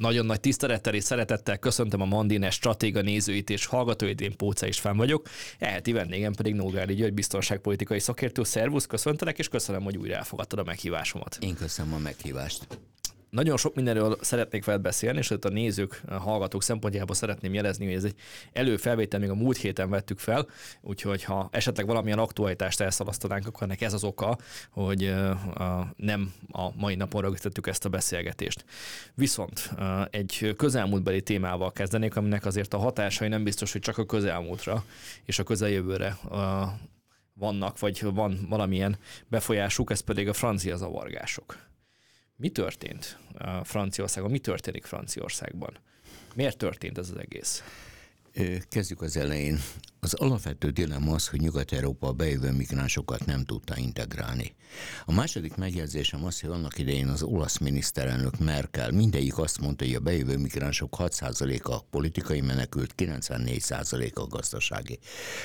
Nagyon 0.00 0.26
nagy 0.26 0.40
tisztelettel 0.40 0.94
és 0.94 1.04
szeretettel 1.04 1.58
köszöntöm 1.58 2.00
a 2.00 2.04
Mandines 2.04 2.54
stratéga 2.54 3.00
nézőit 3.00 3.50
és 3.50 3.66
hallgatóit, 3.66 4.20
én 4.20 4.36
Póca 4.36 4.72
fenn 4.72 4.96
vagyok. 4.96 5.28
Eheti 5.58 5.92
vendégem 5.92 6.32
pedig 6.32 6.54
Nógári 6.54 6.94
György, 6.94 7.14
biztonságpolitikai 7.14 7.98
szakértő. 7.98 8.42
Szervusz, 8.42 8.86
köszöntelek, 8.86 9.38
és 9.38 9.48
köszönöm, 9.48 9.82
hogy 9.82 9.96
újra 9.96 10.14
elfogadtad 10.14 10.58
a 10.58 10.62
meghívásomat. 10.62 11.38
Én 11.40 11.54
köszönöm 11.54 11.94
a 11.94 11.98
meghívást. 11.98 12.66
Nagyon 13.30 13.56
sok 13.56 13.74
mindenről 13.74 14.18
szeretnék 14.20 14.64
veled 14.64 14.80
beszélni, 14.80 15.18
és 15.18 15.30
a 15.30 15.48
nézők, 15.48 16.02
a 16.08 16.14
hallgatók 16.14 16.62
szempontjából 16.62 17.14
szeretném 17.14 17.54
jelezni, 17.54 17.84
hogy 17.84 17.94
ez 17.94 18.04
egy 18.04 18.14
előfelvétel, 18.52 19.20
még 19.20 19.30
a 19.30 19.34
múlt 19.34 19.56
héten 19.56 19.90
vettük 19.90 20.18
fel, 20.18 20.46
úgyhogy 20.80 21.24
ha 21.24 21.48
esetleg 21.52 21.86
valamilyen 21.86 22.18
aktualitást 22.18 22.80
elszalasztanánk, 22.80 23.46
akkor 23.46 23.62
ennek 23.62 23.80
ez 23.80 23.92
az 23.92 24.04
oka, 24.04 24.38
hogy 24.70 25.14
nem 25.96 26.32
a 26.52 26.74
mai 26.76 26.94
napon 26.94 27.22
rögzítettük 27.22 27.66
ezt 27.66 27.84
a 27.84 27.88
beszélgetést. 27.88 28.64
Viszont 29.14 29.70
egy 30.10 30.54
közelmúltbeli 30.56 31.22
témával 31.22 31.72
kezdenék, 31.72 32.16
aminek 32.16 32.46
azért 32.46 32.74
a 32.74 32.78
hatásai 32.78 33.28
nem 33.28 33.44
biztos, 33.44 33.72
hogy 33.72 33.80
csak 33.80 33.98
a 33.98 34.06
közelmúltra 34.06 34.84
és 35.24 35.38
a 35.38 35.42
közeljövőre 35.42 36.18
vannak, 37.34 37.78
vagy 37.78 38.02
van 38.02 38.46
valamilyen 38.48 38.98
befolyásuk, 39.28 39.90
ez 39.90 40.00
pedig 40.00 40.28
a 40.28 40.32
francia 40.32 40.76
zavargások. 40.76 41.68
Mi 42.40 42.48
történt 42.48 43.18
Franciaországban? 43.62 44.30
Mi 44.30 44.38
történik 44.38 44.84
Franciaországban? 44.84 45.78
Miért 46.34 46.56
történt 46.56 46.98
ez 46.98 47.10
az 47.10 47.16
egész? 47.16 47.62
Kezdjük 48.68 49.02
az 49.02 49.16
elején. 49.16 49.58
Az 50.02 50.14
alapvető 50.14 50.70
dilemma 50.70 51.14
az, 51.14 51.28
hogy 51.28 51.40
Nyugat-Európa 51.40 52.06
a 52.06 52.12
bejövő 52.12 52.50
migránsokat 52.52 53.26
nem 53.26 53.44
tudta 53.44 53.76
integrálni. 53.76 54.54
A 55.04 55.12
második 55.12 55.56
megjegyzésem 55.56 56.24
az, 56.24 56.40
hogy 56.40 56.50
annak 56.50 56.78
idején 56.78 57.08
az 57.08 57.22
olasz 57.22 57.58
miniszterelnök 57.58 58.38
Merkel 58.38 58.90
mindegyik 58.90 59.38
azt 59.38 59.60
mondta, 59.60 59.84
hogy 59.84 59.94
a 59.94 60.00
bejövő 60.00 60.36
migránsok 60.36 60.96
6%-a 60.98 61.82
politikai 61.82 62.40
menekült, 62.40 62.94
94%-a 62.96 64.26
gazdasági. 64.26 64.98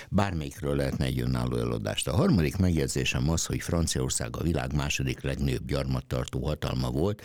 Bármelyikről 0.10 0.76
lehetne 0.76 1.06
egy 1.06 1.20
önálló 1.20 1.58
eladást. 1.58 2.08
A 2.08 2.16
harmadik 2.16 2.58
megjegyzésem 2.58 3.30
az, 3.30 3.46
hogy 3.46 3.62
Franciaország 3.62 4.38
a 4.38 4.44
világ 4.44 4.76
második 4.76 5.22
legnagyobb 5.22 5.68
gyarmattartó 5.68 6.46
hatalma 6.46 6.90
volt. 6.92 7.22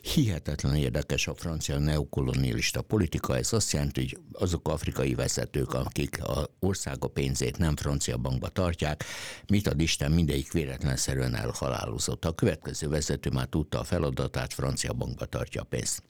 Hihetetlen 0.00 0.76
érdekes 0.76 1.26
a 1.26 1.34
francia 1.34 1.78
neokolonialista 1.78 2.82
politika. 2.82 3.36
Ez 3.36 3.52
azt 3.52 3.72
jelenti, 3.72 4.00
hogy 4.00 4.18
azok 4.32 4.68
afrikai 4.68 5.14
vezetők, 5.14 5.74
akik 5.74 6.22
a 6.22 6.50
ország 6.70 7.04
a 7.04 7.08
pénzét 7.08 7.58
nem 7.58 7.76
francia 7.76 8.16
bankba 8.16 8.48
tartják, 8.48 9.04
mit 9.46 9.66
ad 9.66 9.80
Isten, 9.80 10.12
mindegyik 10.12 10.52
véletlenszerűen 10.52 11.34
elhalálozott. 11.34 12.24
A 12.24 12.32
következő 12.32 12.88
vezető 12.88 13.30
már 13.30 13.46
tudta 13.46 13.78
a 13.80 13.84
feladatát, 13.84 14.52
francia 14.52 14.92
bankba 14.92 15.24
tartja 15.24 15.60
a 15.60 15.64
pénzt. 15.64 16.02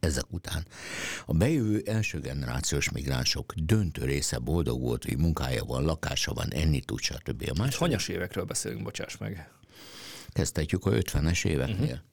Ezek 0.00 0.24
után 0.30 0.66
a 1.26 1.32
bejövő 1.32 1.82
első 1.86 2.20
generációs 2.20 2.90
migránsok 2.90 3.52
döntő 3.54 4.04
része 4.04 4.38
boldog 4.38 4.80
volt, 4.80 5.04
hogy 5.04 5.18
munkája 5.18 5.64
van, 5.64 5.84
lakása 5.84 6.32
van, 6.32 6.52
enni 6.52 6.80
tud, 6.80 7.00
stb. 7.00 7.42
A 7.48 7.58
második... 7.58 7.78
Hanyas 7.78 8.08
évekről 8.08 8.44
beszélünk, 8.44 8.82
bocsáss 8.82 9.16
meg? 9.16 9.50
Kezdhetjük 10.28 10.86
a 10.86 10.90
50-es 10.90 11.46
éveknél. 11.46 11.84
Uh-huh. 11.84 12.11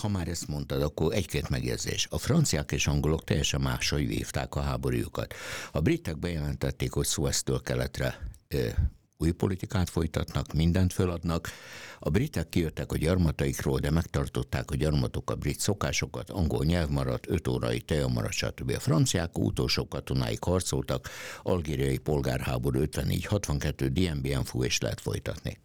Ha 0.00 0.08
már 0.08 0.28
ezt 0.28 0.48
mondtad, 0.48 0.82
akkor 0.82 1.14
egy-két 1.14 1.48
megjegyzés. 1.48 2.06
A 2.10 2.18
franciák 2.18 2.72
és 2.72 2.86
angolok 2.86 3.24
teljesen 3.24 3.60
máshogy 3.60 4.06
vívták 4.06 4.54
a 4.54 4.60
háborújukat. 4.60 5.34
A 5.72 5.80
britek 5.80 6.18
bejelentették, 6.18 6.92
hogy 6.92 7.06
Sueztől 7.06 7.60
keletre 7.60 8.18
új 9.16 9.30
politikát 9.30 9.90
folytatnak, 9.90 10.52
mindent 10.52 10.92
föladnak. 10.92 11.48
A 11.98 12.10
britek 12.10 12.48
kijöttek 12.48 12.92
a 12.92 12.96
gyarmataikról, 12.96 13.78
de 13.78 13.90
megtartották 13.90 14.70
a 14.70 14.74
gyarmatok 14.74 15.30
a 15.30 15.34
brit 15.34 15.60
szokásokat, 15.60 16.30
angol 16.30 16.64
nyelv 16.64 16.88
maradt, 16.88 17.28
öt 17.28 17.48
órai 17.48 17.80
teja 17.80 18.06
maradt, 18.06 18.32
stb. 18.32 18.70
A 18.70 18.80
franciák 18.80 19.38
utolsó 19.38 19.88
katonáik 19.88 20.44
harcoltak, 20.44 21.08
algériai 21.42 21.98
polgárháború 21.98 22.80
54-62, 22.80 23.88
DNBN 23.92 24.42
fú 24.42 24.64
és 24.64 24.78
lehet 24.80 25.00
folytatni. 25.00 25.58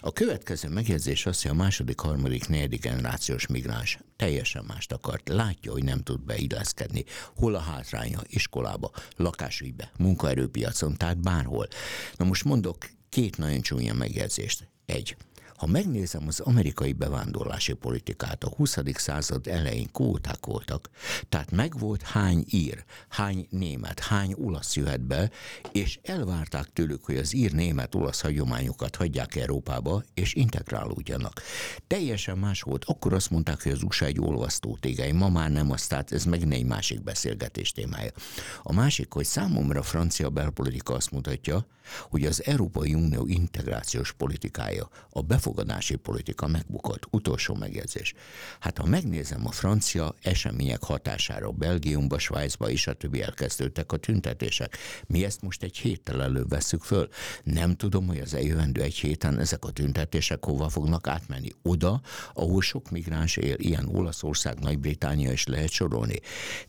A 0.00 0.12
következő 0.12 0.68
megjegyzés 0.68 1.26
az, 1.26 1.42
hogy 1.42 1.50
a 1.50 1.54
második, 1.54 2.00
harmadik, 2.00 2.48
negyedik 2.48 2.80
generációs 2.80 3.46
migráns 3.46 3.98
teljesen 4.16 4.64
mást 4.64 4.92
akart. 4.92 5.28
Látja, 5.28 5.72
hogy 5.72 5.84
nem 5.84 6.02
tud 6.02 6.20
beilleszkedni. 6.20 7.04
Hol 7.36 7.54
a 7.54 7.58
hátránya? 7.60 8.20
Iskolába, 8.26 8.90
lakásügybe, 9.16 9.90
munkaerőpiacon, 9.98 10.96
tehát 10.96 11.18
bárhol. 11.18 11.68
Na 12.16 12.24
most 12.24 12.44
mondok 12.44 12.88
két 13.08 13.36
nagyon 13.36 13.60
csúnya 13.60 13.94
megjegyzést. 13.94 14.68
Egy. 14.86 15.16
Ha 15.58 15.66
megnézem 15.66 16.24
az 16.26 16.40
amerikai 16.40 16.92
bevándorlási 16.92 17.72
politikát, 17.72 18.44
a 18.44 18.48
20. 18.56 18.78
század 18.94 19.46
elején 19.46 19.88
kvóták 19.92 20.46
voltak, 20.46 20.90
tehát 21.28 21.50
megvolt 21.50 22.02
hány 22.02 22.44
ír, 22.50 22.84
hány 23.08 23.46
német, 23.50 24.00
hány 24.00 24.34
olasz 24.36 24.76
jöhet 24.76 25.00
be, 25.00 25.30
és 25.72 25.98
elvárták 26.02 26.72
tőlük, 26.72 27.04
hogy 27.04 27.16
az 27.16 27.34
ír-német-olasz 27.34 28.20
hagyományokat 28.20 28.96
hagyják 28.96 29.36
Európába, 29.36 30.02
és 30.14 30.34
integrálódjanak. 30.34 31.42
Teljesen 31.86 32.38
más 32.38 32.62
volt, 32.62 32.84
akkor 32.84 33.12
azt 33.12 33.30
mondták, 33.30 33.62
hogy 33.62 33.72
az 33.72 33.82
USA 33.82 34.04
egy 34.04 34.20
olvasztó 34.20 34.76
tégely, 34.80 35.12
ma 35.12 35.28
már 35.28 35.50
nem 35.50 35.70
az, 35.70 35.86
tehát 35.86 36.12
ez 36.12 36.24
meg 36.24 36.52
egy 36.52 36.66
másik 36.66 37.02
beszélgetés 37.02 37.72
témája. 37.72 38.10
A 38.62 38.72
másik, 38.72 39.12
hogy 39.12 39.24
számomra 39.24 39.80
a 39.80 39.82
francia 39.82 40.30
belpolitika 40.30 40.94
azt 40.94 41.10
mutatja, 41.10 41.66
hogy 42.10 42.24
az 42.24 42.44
Európai 42.44 42.94
Unió 42.94 43.26
integrációs 43.26 44.12
politikája, 44.12 44.88
a 45.10 45.22
befogadási 45.48 45.96
politika 45.96 46.46
megbukott. 46.46 47.06
Utolsó 47.10 47.54
megjegyzés. 47.54 48.14
Hát 48.60 48.78
ha 48.78 48.86
megnézem 48.86 49.46
a 49.46 49.50
francia 49.50 50.14
események 50.22 50.82
hatására 50.82 51.50
Belgiumba, 51.50 52.18
Svájcba 52.18 52.70
és 52.70 52.86
a 52.86 52.92
többi 52.92 53.22
elkezdődtek 53.22 53.92
a 53.92 53.96
tüntetések. 53.96 54.76
Mi 55.06 55.24
ezt 55.24 55.42
most 55.42 55.62
egy 55.62 55.76
héttel 55.76 56.22
előbb 56.22 56.48
veszük 56.48 56.82
föl. 56.82 57.08
Nem 57.44 57.76
tudom, 57.76 58.06
hogy 58.06 58.18
az 58.18 58.34
eljövendő 58.34 58.82
egy 58.82 58.94
héten 58.94 59.38
ezek 59.38 59.64
a 59.64 59.70
tüntetések 59.70 60.44
hova 60.44 60.68
fognak 60.68 61.06
átmenni. 61.06 61.50
Oda, 61.62 62.00
ahol 62.34 62.62
sok 62.62 62.90
migráns 62.90 63.36
él, 63.36 63.56
ilyen 63.58 63.88
Olaszország, 63.88 64.58
Nagy-Británia 64.58 65.32
is 65.32 65.46
lehet 65.46 65.70
sorolni. 65.70 66.20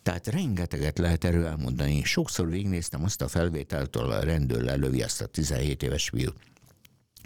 Tehát 0.04 0.28
rengeteget 0.28 0.98
lehet 0.98 1.24
erről 1.24 1.46
elmondani. 1.46 2.04
Sokszor 2.04 2.50
végignéztem 2.50 3.04
azt 3.04 3.22
a 3.22 3.28
felvételtől 3.28 4.12
a 4.12 4.24
rendőr 4.24 4.62
lelövi 4.62 5.02
ezt 5.02 5.22
a 5.22 5.26
17 5.26 5.84
éves 5.84 6.10
fiút. 6.10 6.36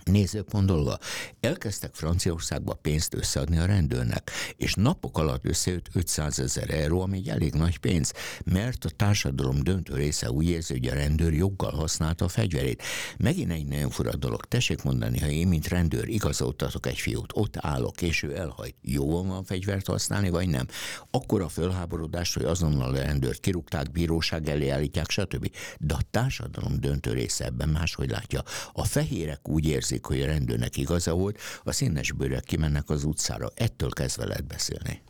Nézőpont 0.06 0.66
dolga. 0.66 1.00
Elkezdtek 1.40 1.94
Franciaországba 1.94 2.74
pénzt 2.74 3.14
összeadni 3.14 3.58
a 3.58 3.66
rendőrnek, 3.66 4.32
és 4.58 4.74
napok 4.74 5.18
alatt 5.18 5.46
összejött 5.46 5.90
500 5.94 6.40
ezer 6.40 6.70
euró, 6.70 7.02
ami 7.02 7.18
egy 7.18 7.30
elég 7.30 7.54
nagy 7.54 7.78
pénz, 7.78 8.14
mert 8.46 8.86
a 8.86 8.90
társadalom 8.90 9.64
döntő 9.64 9.94
része 9.94 10.32
úgy 10.32 10.50
érzi, 10.50 10.74
hogy 10.74 10.88
a 10.88 10.94
rendőr 10.94 11.34
joggal 11.34 11.72
használta 11.72 12.26
a 12.26 12.28
fegyverét. 12.28 12.84
Megint 13.18 13.52
egy 13.52 13.66
nagyon 13.66 13.90
fura 13.90 14.16
dolog. 14.16 14.46
Tessék 14.46 14.84
mondani, 14.84 15.20
ha 15.20 15.28
én, 15.28 15.48
mint 15.48 15.68
rendőr 15.68 16.08
igazoltatok 16.08 16.86
egy 16.86 17.00
fiút, 17.00 17.32
ott 17.34 17.58
állok, 17.58 18.02
és 18.02 18.24
ő 18.24 18.38
elhajt. 18.38 18.76
Jó 18.82 19.24
van 19.24 19.44
fegyvert 19.44 19.88
használni, 19.88 20.30
vagy 20.30 20.48
nem? 20.48 20.68
Akkor 21.12 21.42
a 21.42 21.50
fölháborodás, 21.50 22.34
hogy 22.34 22.46
azonnal 22.46 22.96
a 22.96 23.00
rendőrt 23.00 23.40
kirúgták, 23.40 23.92
bíróság 23.92 24.50
elé 24.50 24.70
állítják, 24.70 25.10
stb. 25.10 25.52
De 25.80 25.94
a 25.94 26.02
társadalom 26.12 26.80
döntő 26.80 27.14
része 27.14 27.46
ebben 27.46 27.70
máshogy 27.70 28.10
látja. 28.10 28.44
A 28.74 28.84
fehérek 28.84 29.50
úgy 29.50 29.66
érzik, 29.66 29.93
érzik, 29.94 30.06
hogy 30.06 30.22
a 30.22 30.26
rendőrnek 30.26 30.78
igaza 30.78 31.14
volt, 31.14 31.40
a 31.64 31.72
színes 31.72 32.12
bőrek 32.12 32.44
kimennek 32.44 32.90
az 32.90 33.04
utcára. 33.04 33.52
Ettől 33.56 33.90
kezdve 33.90 34.26
lehet 34.26 34.46
beszélni. 34.46 35.02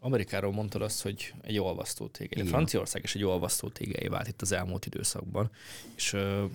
Amerikáról 0.00 0.52
mondtad 0.52 0.82
azt, 0.82 1.02
hogy 1.02 1.34
egy 1.42 1.58
olvasztó 1.58 2.06
tégely. 2.06 2.46
Franciaország 2.46 3.02
is 3.04 3.14
egy 3.14 3.24
olvasztó 3.24 3.68
tégely 3.68 4.08
vált 4.08 4.28
itt 4.28 4.42
az 4.42 4.52
elmúlt 4.52 4.86
időszakban, 4.86 5.50
és 5.96 6.12
uh, 6.12 6.50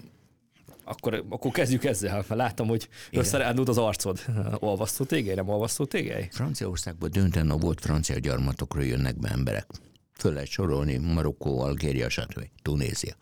akkor, 0.84 1.26
akkor 1.30 1.52
kezdjük 1.52 1.84
ezzel, 1.84 2.14
mert 2.14 2.28
láttam, 2.28 2.68
hogy 2.68 2.90
összerándult 3.12 3.68
az 3.68 3.78
arcod. 3.78 4.20
Olvasztó 4.60 5.06
tégely, 5.06 5.36
nem 5.36 5.50
olvasztó 5.50 5.86
tégely? 5.86 6.28
Franciaországban 6.32 7.12
dönten 7.12 7.50
a 7.50 7.58
volt 7.58 7.80
francia 7.80 8.20
gyarmatokról 8.20 8.86
jönnek 8.86 9.20
be 9.20 9.30
emberek. 9.30 9.68
Föl 10.14 10.34
lehet 10.34 10.50
sorolni 10.50 10.98
Marokkó, 10.98 11.62
Algéria, 11.62 12.10
stb. 12.10 12.50
Tunézia. 12.62 13.16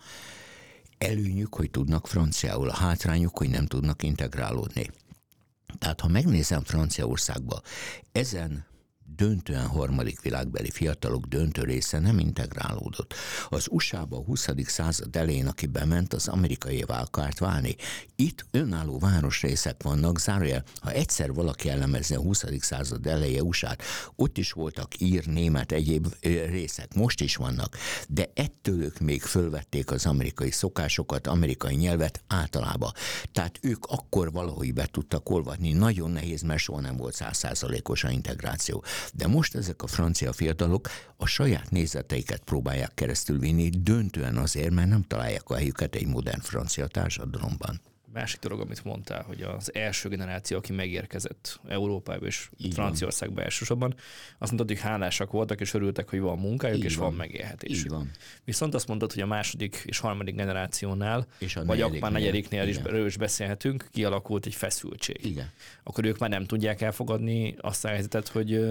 Előnyük, 0.97 1.55
hogy 1.55 1.71
tudnak 1.71 2.07
franciául, 2.07 2.69
a 2.69 2.75
hátrányuk, 2.75 3.37
hogy 3.37 3.49
nem 3.49 3.65
tudnak 3.65 4.03
integrálódni. 4.03 4.91
Tehát 5.79 6.01
ha 6.01 6.07
megnézem 6.07 6.63
Franciaországba, 6.63 7.61
ezen 8.11 8.66
döntően 9.15 9.67
harmadik 9.67 10.21
világbeli 10.21 10.69
fiatalok 10.69 11.25
döntő 11.25 11.63
része 11.63 11.99
nem 11.99 12.19
integrálódott. 12.19 13.13
Az 13.49 13.67
USA-ba 13.71 14.17
a 14.17 14.23
20. 14.23 14.47
század 14.65 15.15
elején, 15.15 15.47
aki 15.47 15.65
bement, 15.65 16.13
az 16.13 16.27
amerikai 16.27 16.81
akart 16.81 17.39
válni. 17.39 17.75
Itt 18.15 18.45
önálló 18.51 18.99
városrészek 18.99 19.83
vannak, 19.83 20.19
zárójel, 20.19 20.63
ha 20.81 20.91
egyszer 20.91 21.33
valaki 21.33 21.69
elemezni 21.69 22.15
a 22.15 22.19
20. 22.19 22.43
század 22.59 23.07
eleje 23.07 23.43
usa 23.43 23.75
ott 24.15 24.37
is 24.37 24.51
voltak 24.51 25.01
ír, 25.01 25.25
német, 25.25 25.71
egyéb 25.71 26.07
részek, 26.49 26.93
most 26.93 27.21
is 27.21 27.35
vannak, 27.35 27.77
de 28.07 28.31
ettől 28.33 28.83
ők 28.83 28.99
még 28.99 29.21
fölvették 29.21 29.91
az 29.91 30.05
amerikai 30.05 30.51
szokásokat, 30.51 31.27
amerikai 31.27 31.75
nyelvet 31.75 32.23
általában. 32.27 32.91
Tehát 33.31 33.59
ők 33.61 33.85
akkor 33.85 34.31
valahogy 34.31 34.73
be 34.73 34.85
tudtak 34.85 35.29
olvadni. 35.29 35.73
Nagyon 35.73 36.11
nehéz, 36.11 36.41
mert 36.41 36.59
soha 36.59 36.81
nem 36.81 36.97
volt 36.97 37.13
százszázalékos 37.13 38.03
a 38.03 38.09
integráció. 38.09 38.83
De 39.13 39.27
most 39.27 39.55
ezek 39.55 39.83
a 39.83 39.87
francia 39.87 40.33
fiatalok 40.33 40.89
a 41.17 41.25
saját 41.25 41.69
nézeteiket 41.69 42.41
próbálják 42.43 42.93
keresztül 42.93 43.39
vinni, 43.39 43.69
döntően 43.69 44.37
azért, 44.37 44.71
mert 44.71 44.89
nem 44.89 45.03
találják 45.03 45.49
a 45.49 45.55
helyüket 45.55 45.95
egy 45.95 46.07
modern 46.07 46.41
francia 46.41 46.87
társadalomban 46.87 47.81
másik 48.17 48.39
dolog, 48.39 48.59
amit 48.59 48.83
mondtál, 48.83 49.23
hogy 49.23 49.41
az 49.41 49.73
első 49.73 50.09
generáció, 50.09 50.57
aki 50.57 50.73
megérkezett 50.73 51.59
Európába 51.67 52.25
és 52.25 52.49
Így 52.57 52.73
Franciaországba 52.73 53.35
van. 53.35 53.43
elsősorban, 53.43 53.95
azt 54.37 54.51
mondtad, 54.51 54.67
hogy 54.67 54.89
hálásak 54.89 55.31
voltak, 55.31 55.61
és 55.61 55.73
örültek, 55.73 56.09
hogy 56.09 56.19
van 56.19 56.39
munkájuk, 56.39 56.77
Így 56.77 56.83
és 56.83 56.95
van, 56.95 57.07
van 57.07 57.17
megélhetés. 57.17 57.77
Így 57.77 57.89
van. 57.89 58.11
Viszont 58.43 58.73
azt 58.73 58.87
mondtad, 58.87 59.13
hogy 59.13 59.21
a 59.21 59.25
második 59.25 59.83
és 59.85 59.99
harmadik 59.99 60.35
generációnál, 60.35 61.27
és 61.39 61.55
a 61.55 61.65
vagy 61.65 61.81
akkor 61.81 61.99
már 61.99 62.11
negyediknél 62.11 62.67
is, 62.67 62.77
is 63.05 63.17
beszélhetünk, 63.17 63.87
kialakult 63.91 64.45
egy 64.45 64.55
feszültség. 64.55 65.25
Igen. 65.25 65.49
Akkor 65.83 66.05
ők 66.05 66.17
már 66.17 66.29
nem 66.29 66.45
tudják 66.45 66.81
elfogadni 66.81 67.55
azt 67.61 67.85
a 67.85 67.87
helyzetet, 67.87 68.27
hogy 68.27 68.69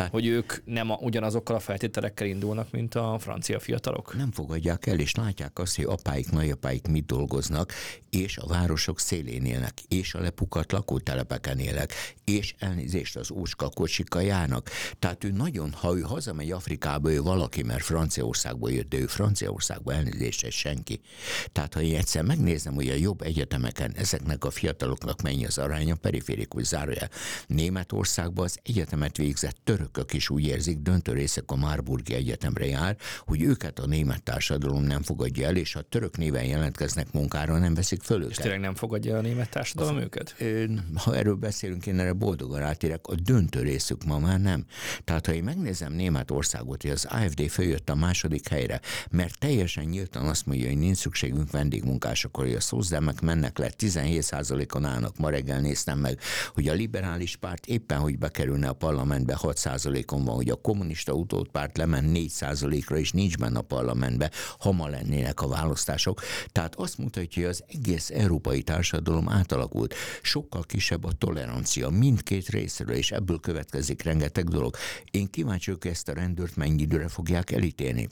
tehát, 0.00 0.14
hogy 0.14 0.26
ők 0.26 0.64
nem 0.64 0.90
a, 0.90 0.98
ugyanazokkal 1.00 1.56
a 1.56 1.60
feltételekkel 1.60 2.26
indulnak, 2.26 2.70
mint 2.70 2.94
a 2.94 3.16
francia 3.18 3.58
fiatalok? 3.58 4.16
Nem 4.16 4.32
fogadják 4.32 4.86
el, 4.86 4.98
és 4.98 5.14
látják 5.14 5.58
azt, 5.58 5.76
hogy 5.76 5.84
apáik, 5.84 6.30
nagyapáik 6.30 6.86
mit 6.86 7.06
dolgoznak, 7.06 7.72
és 8.10 8.36
a 8.36 8.46
városok 8.46 9.00
szélén 9.00 9.44
élnek, 9.44 9.80
és 9.88 10.14
a 10.14 10.20
lepukat 10.20 10.72
lakótelepeken 10.72 11.58
élek, 11.58 11.92
és 12.24 12.54
elnézést 12.58 13.16
az 13.16 13.30
ócska 13.30 13.68
kocsika 13.68 14.20
járnak. 14.20 14.70
Tehát 14.98 15.24
ő 15.24 15.30
nagyon, 15.30 15.72
ha 15.72 15.96
ő 15.96 16.00
hazamegy 16.00 16.50
Afrikába, 16.50 17.12
ő 17.12 17.22
valaki, 17.22 17.62
mert 17.62 17.82
Franciaországból 17.82 18.72
jött, 18.72 18.88
de 18.88 18.98
ő 18.98 19.06
Franciaországba 19.06 19.92
elnézést, 19.92 20.50
senki. 20.50 21.00
Tehát 21.52 21.74
ha 21.74 21.80
én 21.80 21.96
egyszer 21.96 22.24
megnézem, 22.24 22.74
hogy 22.74 22.88
a 22.88 22.94
jobb 22.94 23.22
egyetemeken 23.22 23.92
ezeknek 23.96 24.44
a 24.44 24.50
fiataloknak 24.50 25.22
mennyi 25.22 25.46
az 25.46 25.58
aránya, 25.58 25.94
periférikus 25.94 26.66
zárójel. 26.66 27.10
Németországban 27.46 28.44
az 28.44 28.58
egyetemet 28.62 29.16
végzett 29.16 29.56
török 29.64 29.89
törökök 29.90 30.12
is 30.12 30.30
úgy 30.30 30.46
érzik, 30.46 30.78
döntő 30.78 31.12
részek 31.12 31.44
a 31.46 31.56
Marburgi 31.56 32.14
Egyetemre 32.14 32.66
jár, 32.66 32.96
hogy 33.18 33.42
őket 33.42 33.78
a 33.78 33.86
német 33.86 34.22
társadalom 34.22 34.82
nem 34.82 35.02
fogadja 35.02 35.46
el, 35.46 35.56
és 35.56 35.72
ha 35.72 35.80
török 35.80 36.16
néven 36.16 36.44
jelentkeznek 36.44 37.12
munkára, 37.12 37.58
nem 37.58 37.74
veszik 37.74 38.02
föl 38.02 38.22
őket. 38.22 38.30
És 38.30 38.36
tényleg 38.36 38.60
nem 38.60 38.74
fogadja 38.74 39.16
a 39.16 39.20
német 39.20 39.50
társadalom 39.50 39.96
az, 39.96 40.02
őket? 40.02 40.36
Ha 40.94 41.16
erről 41.16 41.34
beszélünk, 41.34 41.86
én 41.86 41.98
erre 41.98 42.12
boldogan 42.12 42.62
átérek, 42.62 43.06
a 43.06 43.14
döntő 43.14 43.62
részük 43.62 44.04
ma 44.04 44.18
már 44.18 44.40
nem. 44.40 44.64
Tehát 45.04 45.26
ha 45.26 45.32
én 45.32 45.42
megnézem 45.42 45.92
Németországot, 45.92 46.82
hogy 46.82 46.90
az 46.90 47.04
AFD 47.04 47.48
följött 47.48 47.90
a 47.90 47.94
második 47.94 48.48
helyre, 48.48 48.80
mert 49.10 49.38
teljesen 49.38 49.84
nyíltan 49.84 50.26
azt 50.26 50.46
mondja, 50.46 50.66
hogy 50.66 50.78
nincs 50.78 50.96
szükségünk 50.96 51.50
vendégmunkásokra, 51.50 52.42
hogy 52.42 52.54
a 52.54 52.60
szózdemek 52.60 53.20
mennek 53.20 53.58
le, 53.58 53.70
17%-on 53.78 54.84
állnak, 54.84 55.18
ma 55.18 55.30
reggel 55.30 55.60
néztem 55.60 55.98
meg, 55.98 56.18
hogy 56.54 56.68
a 56.68 56.72
liberális 56.72 57.36
párt 57.36 57.66
éppen, 57.66 57.98
hogy 57.98 58.18
bekerülne 58.18 58.68
a 58.68 58.72
parlamentbe 58.72 59.34
6 59.34 59.56
százalékon 59.70 60.24
van, 60.24 60.34
hogy 60.34 60.48
a 60.48 60.60
kommunista 60.60 61.12
utódpárt 61.12 61.76
lemen 61.76 62.04
4 62.04 62.28
százalékra, 62.28 62.96
és 62.96 63.12
nincs 63.12 63.36
benne 63.38 63.58
a 63.58 63.62
parlamentbe, 63.62 64.30
ha 64.58 64.72
ma 64.72 64.88
lennének 64.88 65.40
a 65.40 65.48
választások. 65.48 66.20
Tehát 66.52 66.74
azt 66.74 66.98
mutatja, 66.98 67.42
hogy 67.42 67.50
az 67.50 67.64
egész 67.68 68.10
európai 68.10 68.62
társadalom 68.62 69.28
átalakult. 69.28 69.94
Sokkal 70.22 70.62
kisebb 70.62 71.04
a 71.04 71.12
tolerancia 71.12 71.88
mindkét 71.88 72.48
részről, 72.48 72.96
és 72.96 73.10
ebből 73.10 73.40
következik 73.40 74.02
rengeteg 74.02 74.48
dolog. 74.48 74.76
Én 75.10 75.30
kíváncsi 75.30 75.70
vagyok, 75.70 75.84
ezt 75.84 76.08
a 76.08 76.12
rendőrt 76.12 76.56
mennyi 76.56 76.82
időre 76.82 77.08
fogják 77.08 77.50
elítélni 77.50 78.08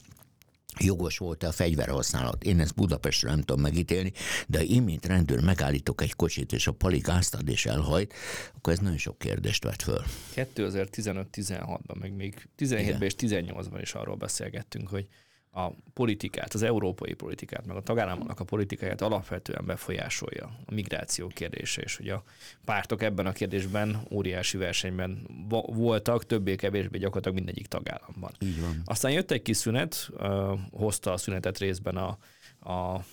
jogos 0.77 1.17
volt 1.17 1.43
a 1.43 1.51
fegyverhasználat. 1.51 2.43
Én 2.43 2.59
ezt 2.59 2.75
Budapestről 2.75 3.31
nem 3.31 3.41
tudom 3.41 3.61
megítélni, 3.61 4.11
de 4.47 4.63
én, 4.63 4.83
mint 4.83 5.05
rendőr 5.05 5.43
megállítok 5.43 6.01
egy 6.01 6.13
kocsit, 6.13 6.53
és 6.53 6.67
a 6.67 6.71
pali 6.71 6.97
gáztad 6.97 7.49
és 7.49 7.65
elhajt, 7.65 8.13
akkor 8.55 8.73
ez 8.73 8.79
nagyon 8.79 8.97
sok 8.97 9.17
kérdést 9.17 9.63
vett 9.63 9.81
föl. 9.81 10.03
2015-16-ban, 10.35 11.99
meg 11.99 12.15
még 12.15 12.47
17-ben 12.57 13.01
és 13.01 13.13
18-ban 13.17 13.79
is 13.81 13.93
arról 13.93 14.15
beszélgettünk, 14.15 14.87
hogy 14.87 15.07
a 15.65 15.75
politikát, 15.93 16.53
az 16.53 16.63
európai 16.63 17.13
politikát, 17.13 17.65
meg 17.65 17.75
a 17.75 17.81
tagállamoknak 17.81 18.39
a 18.39 18.43
politikáját 18.43 19.01
alapvetően 19.01 19.65
befolyásolja 19.65 20.45
a 20.65 20.73
migráció 20.73 21.27
kérdése, 21.27 21.81
és 21.81 21.97
hogy 21.97 22.09
a 22.09 22.23
pártok 22.65 23.01
ebben 23.01 23.25
a 23.25 23.31
kérdésben 23.31 24.01
óriási 24.11 24.57
versenyben 24.57 25.27
voltak, 25.67 26.25
többé-kevésbé 26.25 26.97
gyakorlatilag 26.97 27.37
mindegyik 27.37 27.67
tagállamban. 27.67 28.31
Így 28.39 28.61
van. 28.61 28.81
Aztán 28.85 29.11
jött 29.11 29.31
egy 29.31 29.41
kis 29.41 29.57
szünet, 29.57 30.09
hozta 30.71 31.11
a 31.13 31.17
szünetet 31.17 31.57
részben 31.57 31.97
a, 31.97 32.17
a 32.71 33.03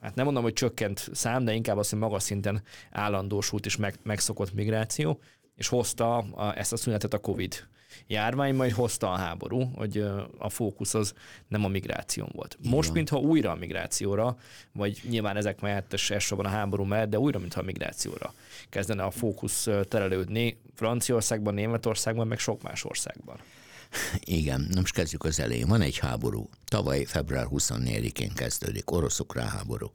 hát 0.00 0.14
nem 0.14 0.24
mondom, 0.24 0.42
hogy 0.42 0.52
csökkent 0.52 1.08
szám, 1.12 1.44
de 1.44 1.54
inkább 1.54 1.76
azt, 1.76 1.90
hogy 1.90 1.98
magas 1.98 2.22
szinten 2.22 2.62
állandósult 2.90 3.66
és 3.66 3.76
meg, 3.76 3.98
megszokott 4.02 4.52
migráció, 4.52 5.20
és 5.56 5.68
hozta 5.68 6.16
a, 6.16 6.58
ezt 6.58 6.72
a 6.72 6.76
szünetet 6.76 7.14
a 7.14 7.18
COVID 7.18 7.66
járvány, 8.06 8.54
majd 8.54 8.72
hozta 8.72 9.12
a 9.12 9.16
háború, 9.16 9.70
hogy 9.74 10.04
a 10.38 10.48
fókusz 10.48 10.94
az 10.94 11.14
nem 11.48 11.64
a 11.64 11.68
migráción 11.68 12.28
volt. 12.32 12.56
Igen. 12.60 12.72
Most, 12.72 12.92
mintha 12.92 13.18
újra 13.18 13.50
a 13.50 13.54
migrációra, 13.54 14.36
vagy 14.72 15.00
nyilván 15.08 15.36
ezek 15.36 15.60
mellett 15.60 15.92
elsősorban 15.92 16.46
a 16.46 16.48
háború 16.48 16.84
mellett, 16.84 17.10
de 17.10 17.18
újra, 17.18 17.38
mintha 17.38 17.60
a 17.60 17.64
migrációra 17.64 18.34
kezdene 18.68 19.02
a 19.02 19.10
fókusz 19.10 19.68
terelődni 19.88 20.60
Franciaországban, 20.74 21.54
Németországban, 21.54 22.26
meg 22.26 22.38
sok 22.38 22.62
más 22.62 22.84
országban. 22.84 23.36
Igen, 24.20 24.68
most 24.76 24.94
kezdjük 24.94 25.24
az 25.24 25.40
elején. 25.40 25.66
Van 25.66 25.80
egy 25.80 25.98
háború. 25.98 26.48
Tavaly 26.64 27.04
február 27.04 27.46
24-én 27.50 28.32
kezdődik, 28.34 28.90
orosz-ukrán 28.90 29.48
háború. 29.48 29.90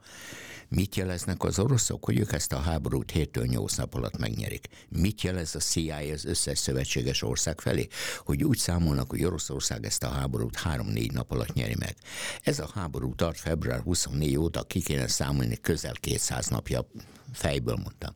Mit 0.70 0.96
jeleznek 0.96 1.44
az 1.44 1.60
oroszok, 1.60 2.06
hogy 2.06 2.20
ők 2.20 2.34
ezt 2.34 2.54
a 2.54 2.60
háborút 2.60 3.12
7 3.12 3.40
8 3.48 3.76
nap 3.76 3.94
alatt 3.94 4.18
megnyerik? 4.18 4.68
Mit 4.90 5.22
jelez 5.22 5.56
a 5.56 5.60
CIA 5.60 5.98
az 6.14 6.26
összes 6.26 6.60
szövetséges 6.60 7.22
ország 7.22 7.62
felé? 7.62 7.88
Hogy 8.18 8.44
úgy 8.44 8.58
számolnak, 8.58 9.10
hogy 9.10 9.26
Oroszország 9.26 9.86
ezt 9.86 10.04
a 10.04 10.10
háborút 10.10 10.60
3-4 10.64 11.12
nap 11.12 11.32
alatt 11.32 11.54
nyeri 11.54 11.76
meg. 11.80 11.96
Ez 12.44 12.60
a 12.60 12.70
háború 12.74 13.16
tart 13.16 13.40
február 13.40 13.80
24 13.80 14.38
óta, 14.38 14.64
ki 14.64 14.82
kéne 14.82 15.08
számolni 15.08 15.58
közel 15.62 15.94
200 15.94 16.48
napja, 16.48 16.88
fejből 17.34 17.76
mondtam. 17.76 18.14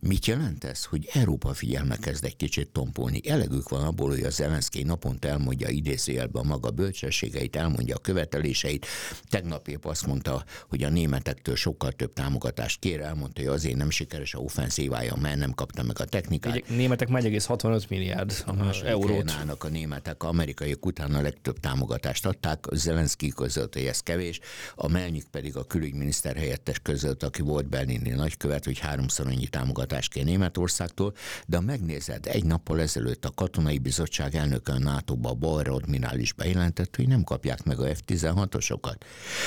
Mit 0.00 0.26
jelent 0.26 0.64
ez? 0.64 0.84
Hogy 0.84 1.08
Európa 1.12 1.54
figyelme 1.54 1.96
kezd 1.96 2.24
egy 2.24 2.36
kicsit 2.36 2.68
tompolni. 2.68 3.20
Elegük 3.28 3.68
van 3.68 3.84
abból, 3.84 4.08
hogy 4.08 4.22
az 4.22 4.34
Zelenszky 4.34 4.82
naponta 4.82 5.28
elmondja 5.28 5.68
idézőjelben 5.68 6.44
a 6.44 6.46
maga 6.46 6.70
bölcsességeit, 6.70 7.56
elmondja 7.56 7.94
a 7.94 7.98
követeléseit. 7.98 8.86
Tegnap 9.28 9.68
épp 9.68 9.84
azt 9.84 10.06
mondta, 10.06 10.44
hogy 10.68 10.82
a 10.82 10.88
németektől 10.88 11.56
sokkal 11.56 11.92
több 11.92 12.12
támogatást 12.12 12.78
kér, 12.78 13.00
elmondta, 13.00 13.40
hogy 13.40 13.50
azért 13.50 13.76
nem 13.76 13.90
sikeres 13.90 14.34
a 14.34 14.38
offenzívája, 14.38 15.16
mert 15.16 15.38
nem 15.38 15.52
kapta 15.52 15.82
meg 15.82 16.00
a 16.00 16.04
technikát. 16.04 16.56
A 16.68 16.72
németek 16.72 17.08
1,65 17.08 17.88
milliárd 17.88 18.44
a 18.46 18.84
eurót. 18.84 19.34
A 19.58 19.68
németek, 19.68 20.22
amerikaiak 20.22 20.86
után 20.86 21.14
a 21.14 21.20
legtöbb 21.20 21.60
támogatást 21.60 22.26
adták, 22.26 22.64
Zelenszky 22.72 23.28
között, 23.28 23.74
hogy 23.74 23.84
ez 23.84 24.00
kevés, 24.00 24.40
a 24.74 24.88
Melnyik 24.88 25.24
pedig 25.24 25.56
a 25.56 25.64
külügyminiszter 25.64 26.36
helyettes 26.36 26.78
között, 26.82 27.22
aki 27.22 27.42
volt 27.42 27.68
Berlini 27.68 28.10
nagykövet, 28.10 28.64
hogy 28.64 28.78
háromszor 28.78 29.26
annyi 29.26 29.46
támogatást 29.46 29.85
támogatást 29.86 30.12
kér 30.12 30.24
Németországtól, 30.24 31.14
de 31.46 31.56
ha 31.56 31.62
megnézed, 31.62 32.26
egy 32.26 32.44
nappal 32.44 32.80
ezelőtt 32.80 33.24
a 33.24 33.30
katonai 33.30 33.78
bizottság 33.78 34.34
elnöke 34.34 34.72
a 34.72 34.78
NATO-ba, 34.78 35.30
a 35.30 35.34
Balra 35.34 35.74
admirális 35.74 36.32
bejelentett, 36.32 36.96
hogy 36.96 37.08
nem 37.08 37.24
kapják 37.24 37.64
meg 37.64 37.80
a 37.80 37.84
F-16-osokat. 37.84 38.96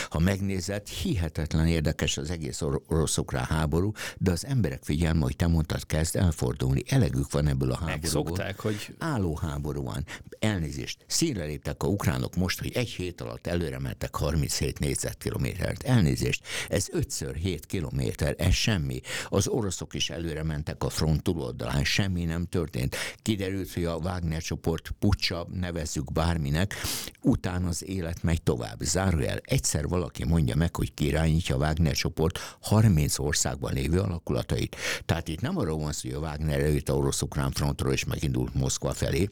Ha 0.09 0.19
megnézed, 0.19 0.87
hihetetlen 0.87 1.67
érdekes 1.67 2.17
az 2.17 2.29
egész 2.29 2.61
or- 2.61 2.83
orosz-ukrán 2.87 3.45
háború, 3.45 3.91
de 4.17 4.31
az 4.31 4.45
emberek 4.45 4.83
figyelme, 4.83 5.21
hogy 5.21 5.35
te 5.35 5.47
mondtad, 5.47 5.85
kezd 5.85 6.15
elfordulni. 6.15 6.83
Elegük 6.87 7.31
van 7.31 7.47
ebből 7.47 7.71
a 7.71 7.77
háborúból. 7.77 7.99
Megszokták, 8.01 8.59
hogy... 8.59 8.95
Álló 8.97 9.35
háború 9.41 9.83
van. 9.83 10.05
Elnézést. 10.39 10.97
Színre 11.07 11.45
léptek 11.45 11.83
a 11.83 11.87
ukránok 11.87 12.35
most, 12.35 12.59
hogy 12.59 12.71
egy 12.73 12.89
hét 12.89 13.21
alatt 13.21 13.47
előre 13.47 13.79
mentek 13.79 14.15
37 14.15 14.79
négyzetkilométert. 14.79 15.83
Elnézést. 15.83 16.43
Ez 16.69 16.87
5x7 16.91 17.59
kilométer, 17.67 18.35
ez 18.37 18.53
semmi. 18.53 19.01
Az 19.29 19.47
oroszok 19.47 19.93
is 19.93 20.09
elő 20.09 20.28
előre 20.29 20.43
mentek 20.43 20.83
a 20.83 20.89
front 20.89 21.23
túloldalán, 21.23 21.83
semmi 21.83 22.23
nem 22.23 22.45
történt. 22.45 22.95
Kiderült, 23.21 23.73
hogy 23.73 23.85
a 23.85 23.95
Wagner 23.95 24.41
csoport 24.41 24.91
pucsa, 24.99 25.47
nevezzük 25.51 26.11
bárminek, 26.11 26.75
utána 27.21 27.67
az 27.67 27.85
élet 27.85 28.23
megy 28.23 28.41
tovább. 28.41 28.81
Zárójel, 28.81 29.37
egyszer 29.43 29.87
valaki 29.87 30.25
mondja 30.25 30.55
meg, 30.55 30.75
hogy 30.75 30.93
kirányítja 30.93 31.55
a 31.55 31.57
Wagner 31.57 31.93
csoport 31.93 32.57
30 32.61 33.19
országban 33.19 33.73
lévő 33.73 33.99
alakulatait. 33.99 34.75
Tehát 35.05 35.27
itt 35.27 35.41
nem 35.41 35.57
arról 35.57 35.77
van 35.77 35.91
szó, 35.91 36.09
hogy 36.09 36.17
a 36.17 36.27
Wagner 36.27 36.59
előtt 36.59 36.89
a 36.89 36.93
orosz-ukrán 36.93 37.51
frontról 37.51 37.93
és 37.93 38.05
megindult 38.05 38.53
Moszkva 38.53 38.93
felé, 38.93 39.29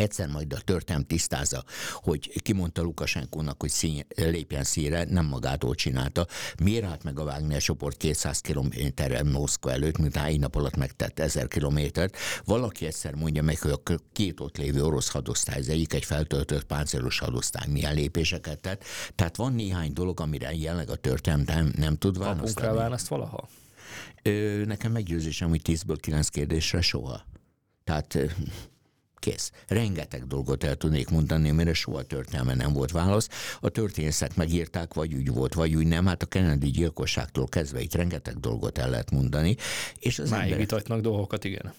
egyszer 0.00 0.28
majd 0.28 0.52
a 0.52 0.60
történelm 0.60 1.04
tisztázza, 1.04 1.64
hogy 1.94 2.42
kimondta 2.42 2.82
Lukasenkónak, 2.82 3.60
hogy 3.60 3.70
szín, 3.70 4.06
lépjen 4.16 4.64
színre, 4.64 5.04
nem 5.04 5.26
magától 5.26 5.74
csinálta. 5.74 6.26
Miért 6.62 6.84
állt 6.84 7.04
meg 7.04 7.18
a 7.18 7.22
Wagner 7.22 7.60
csoport 7.60 7.96
200 7.96 8.40
kilométerre 8.40 9.22
Moszkva 9.22 9.70
előtt, 9.70 9.98
miután 9.98 10.24
egy 10.24 10.38
nap 10.38 10.54
alatt 10.56 10.76
megtett 10.76 11.18
1000 11.18 11.48
kilométert. 11.48 12.16
Valaki 12.44 12.86
egyszer 12.86 13.14
mondja 13.14 13.42
meg, 13.42 13.58
hogy 13.58 13.70
a 13.70 13.98
két 14.12 14.40
ott 14.40 14.56
lévő 14.56 14.82
orosz 14.82 15.10
hadosztály, 15.10 15.58
az 15.58 15.68
egyik 15.68 15.92
egy 15.92 16.04
feltöltött 16.04 16.64
páncélos 16.64 17.18
hadosztály, 17.18 17.66
milyen 17.68 17.94
lépéseket 17.94 18.60
tett. 18.60 18.84
Tehát 19.14 19.36
van 19.36 19.52
néhány 19.52 19.92
dolog, 19.92 20.20
amire 20.20 20.54
jelenleg 20.54 20.90
a 20.90 20.96
történelem 20.96 21.44
nem, 21.44 21.72
nem 21.76 21.96
tud 21.96 22.18
választani. 22.18 22.54
Kapunk 22.54 22.74
rá 22.74 22.82
választ 22.82 23.08
valaha? 23.08 23.48
Ö, 24.22 24.62
nekem 24.64 24.92
meggyőzésem, 24.92 25.48
hogy 25.48 25.60
10-ből 25.64 25.96
9 26.00 26.28
kérdésre 26.28 26.80
soha. 26.80 27.24
Tehát 27.84 28.18
Kész. 29.20 29.50
Rengeteg 29.66 30.26
dolgot 30.26 30.64
el 30.64 30.74
tudnék 30.74 31.08
mondani, 31.08 31.50
mire 31.50 31.72
soha 31.72 32.02
történelme 32.02 32.54
nem 32.54 32.72
volt 32.72 32.90
válasz. 32.90 33.28
A 33.60 33.68
történészek 33.68 34.36
megírták, 34.36 34.94
vagy 34.94 35.14
úgy 35.14 35.28
volt, 35.32 35.54
vagy 35.54 35.74
úgy 35.74 35.86
nem. 35.86 36.06
Hát 36.06 36.22
a 36.22 36.26
Kennedy 36.26 36.70
gyilkosságtól 36.70 37.46
kezdve 37.48 37.80
itt 37.80 37.94
rengeteg 37.94 38.38
dolgot 38.38 38.78
el 38.78 38.90
lehet 38.90 39.10
mondani. 39.10 39.56
És 39.98 40.18
az 40.18 40.30
Máig 40.30 40.42
emberek... 40.42 40.58
vitatnak 40.58 41.00
dolgokat, 41.00 41.44
igen. 41.44 41.72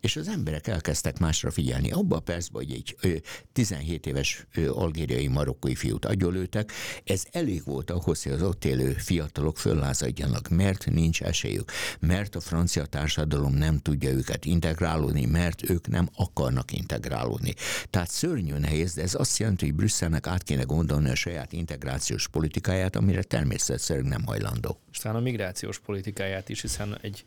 És 0.00 0.16
az 0.16 0.28
emberek 0.28 0.66
elkezdtek 0.66 1.18
másra 1.18 1.50
figyelni. 1.50 1.90
Abba 1.90 2.16
a 2.16 2.20
percben, 2.20 2.64
hogy 2.64 2.72
egy 2.72 3.22
17 3.52 4.06
éves 4.06 4.46
algériai 4.68 5.26
marokkói 5.26 5.74
fiút 5.74 6.04
agyolőtek, 6.04 6.72
ez 7.04 7.24
elég 7.32 7.64
volt 7.64 7.90
ahhoz, 7.90 8.22
hogy 8.22 8.32
az 8.32 8.42
ott 8.42 8.64
élő 8.64 8.92
fiatalok 8.92 9.58
föllázadjanak, 9.58 10.48
mert 10.48 10.86
nincs 10.90 11.22
esélyük, 11.22 11.72
mert 12.00 12.34
a 12.34 12.40
francia 12.40 12.84
társadalom 12.84 13.54
nem 13.54 13.78
tudja 13.78 14.10
őket 14.10 14.44
integrálódni, 14.44 15.24
mert 15.24 15.70
ők 15.70 15.88
nem 15.88 16.08
akarnak 16.46 16.72
integrálódni. 16.72 17.54
Tehát 17.90 18.10
szörnyű 18.10 18.54
nehéz, 18.54 18.94
de 18.94 19.02
ez 19.02 19.14
azt 19.14 19.38
jelenti, 19.38 19.64
hogy 19.64 19.74
Brüsszelnek 19.74 20.26
át 20.26 20.42
kéne 20.42 20.62
gondolni 20.62 21.10
a 21.10 21.14
saját 21.14 21.52
integrációs 21.52 22.28
politikáját, 22.28 22.96
amire 22.96 23.22
természetszerűen 23.22 24.06
nem 24.06 24.26
hajlandó. 24.26 24.80
És 24.92 25.04
a 25.04 25.20
migrációs 25.20 25.78
politikáját 25.78 26.48
is, 26.48 26.60
hiszen 26.60 26.98
egy 27.00 27.24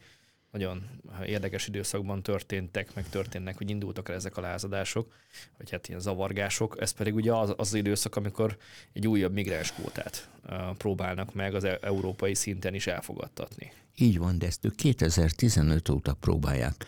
nagyon 0.51 0.83
érdekes 1.25 1.67
időszakban 1.67 2.23
történtek, 2.23 2.93
meg 2.95 3.09
történnek, 3.09 3.57
hogy 3.57 3.69
indultak 3.69 4.09
el 4.09 4.15
ezek 4.15 4.37
a 4.37 4.41
lázadások, 4.41 5.13
vagy 5.57 5.69
hát 5.69 5.87
ilyen 5.87 5.99
zavargások. 5.99 6.75
Ez 6.79 6.91
pedig 6.91 7.15
ugye 7.15 7.33
az, 7.33 7.49
az, 7.49 7.55
az 7.57 7.73
időszak, 7.73 8.15
amikor 8.15 8.57
egy 8.93 9.07
újabb 9.07 9.33
migráns 9.33 9.71
kvótát 9.71 10.29
próbálnak 10.77 11.33
meg 11.33 11.55
az 11.55 11.63
e- 11.63 11.77
európai 11.81 12.33
szinten 12.35 12.73
is 12.73 12.87
elfogadtatni. 12.87 13.71
Így 13.95 14.17
van, 14.17 14.37
de 14.37 14.45
ezt 14.45 14.65
ők 14.65 14.75
2015 14.75 15.89
óta 15.89 16.13
próbálják. 16.13 16.85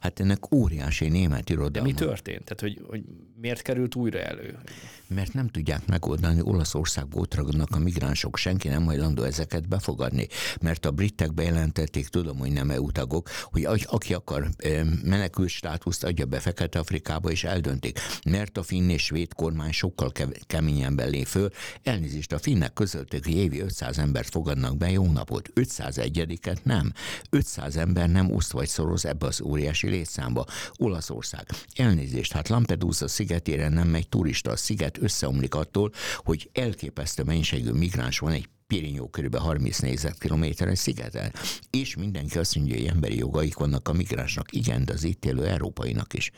Hát 0.00 0.20
ennek 0.20 0.54
óriási 0.54 1.08
német 1.08 1.50
irodalma. 1.50 1.72
De 1.72 1.82
mi 1.82 1.92
történt? 1.92 2.44
Tehát, 2.44 2.60
hogy, 2.60 2.84
hogy 2.88 3.04
miért 3.40 3.62
került 3.62 3.94
újra 3.94 4.18
elő? 4.18 4.58
Mert 5.06 5.32
nem 5.32 5.48
tudják 5.48 5.86
megoldani, 5.86 6.40
Olaszországból 6.42 7.20
ott 7.20 7.34
ragadnak 7.34 7.68
a 7.70 7.78
migránsok, 7.78 8.36
senki 8.36 8.68
nem 8.68 8.84
hajlandó 8.84 9.22
ezeket 9.22 9.68
befogadni. 9.68 10.28
Mert 10.60 10.86
a 10.86 10.90
britek 10.90 11.34
bejelentették, 11.34 12.08
tudom, 12.08 12.38
hogy 12.38 12.52
nem 12.52 12.70
EU 12.70 12.90
tagok, 12.90 13.28
hogy 13.42 13.66
aki 13.86 14.14
akar 14.14 14.48
menekült 15.04 15.48
státuszt 15.48 16.04
adja 16.04 16.24
be 16.24 16.40
Fekete-Afrikába, 16.40 17.30
és 17.30 17.44
eldöntik. 17.44 17.98
Mert 18.24 18.58
a 18.58 18.62
finn 18.62 18.88
és 18.88 19.04
svéd 19.04 19.34
kormány 19.34 19.72
sokkal 19.72 20.12
keményen 20.46 20.96
belé 20.96 21.24
föl. 21.24 21.50
Elnézést, 21.82 22.32
a 22.32 22.38
finnek 22.38 22.72
közölték, 22.72 23.24
hogy 23.24 23.34
évi 23.34 23.60
500 23.60 23.98
embert 23.98 24.30
fogadnak 24.30 24.76
be, 24.76 24.90
jó 24.90 25.12
napot. 25.12 25.50
501-et 25.54 26.62
nem. 26.62 26.92
500 27.30 27.76
ember 27.76 28.10
nem 28.10 28.30
oszt 28.30 28.52
vagy 28.52 28.68
szoroz 28.68 29.04
ebbe 29.04 29.26
az 29.26 29.40
óriási 29.74 29.88
létszámba. 29.88 30.44
Olaszország. 30.76 31.46
Elnézést, 31.74 32.32
hát 32.32 32.48
Lampedusa 32.48 33.08
szigetére 33.08 33.68
nem 33.68 33.88
megy 33.88 34.08
turista. 34.08 34.50
A 34.50 34.56
sziget 34.56 35.02
összeomlik 35.02 35.54
attól, 35.54 35.92
hogy 36.16 36.50
elképesztő 36.52 37.22
mennyiségű 37.22 37.70
migráns 37.70 38.18
van 38.18 38.32
egy 38.32 38.48
Pirinyó 38.66 39.08
kb. 39.08 39.36
30 39.36 39.78
négyzetkilométeres 39.78 40.78
szigeten, 40.78 41.32
és 41.70 41.96
mindenki 41.96 42.38
azt 42.38 42.56
mondja, 42.56 42.76
hogy 42.76 42.86
emberi 42.86 43.18
jogaik 43.18 43.54
vannak 43.54 43.88
a 43.88 43.92
migránsnak. 43.92 44.52
Igen, 44.52 44.84
de 44.84 44.92
az 44.92 45.04
itt 45.04 45.24
élő 45.24 45.46
európainak 45.46 46.12
is. 46.12 46.30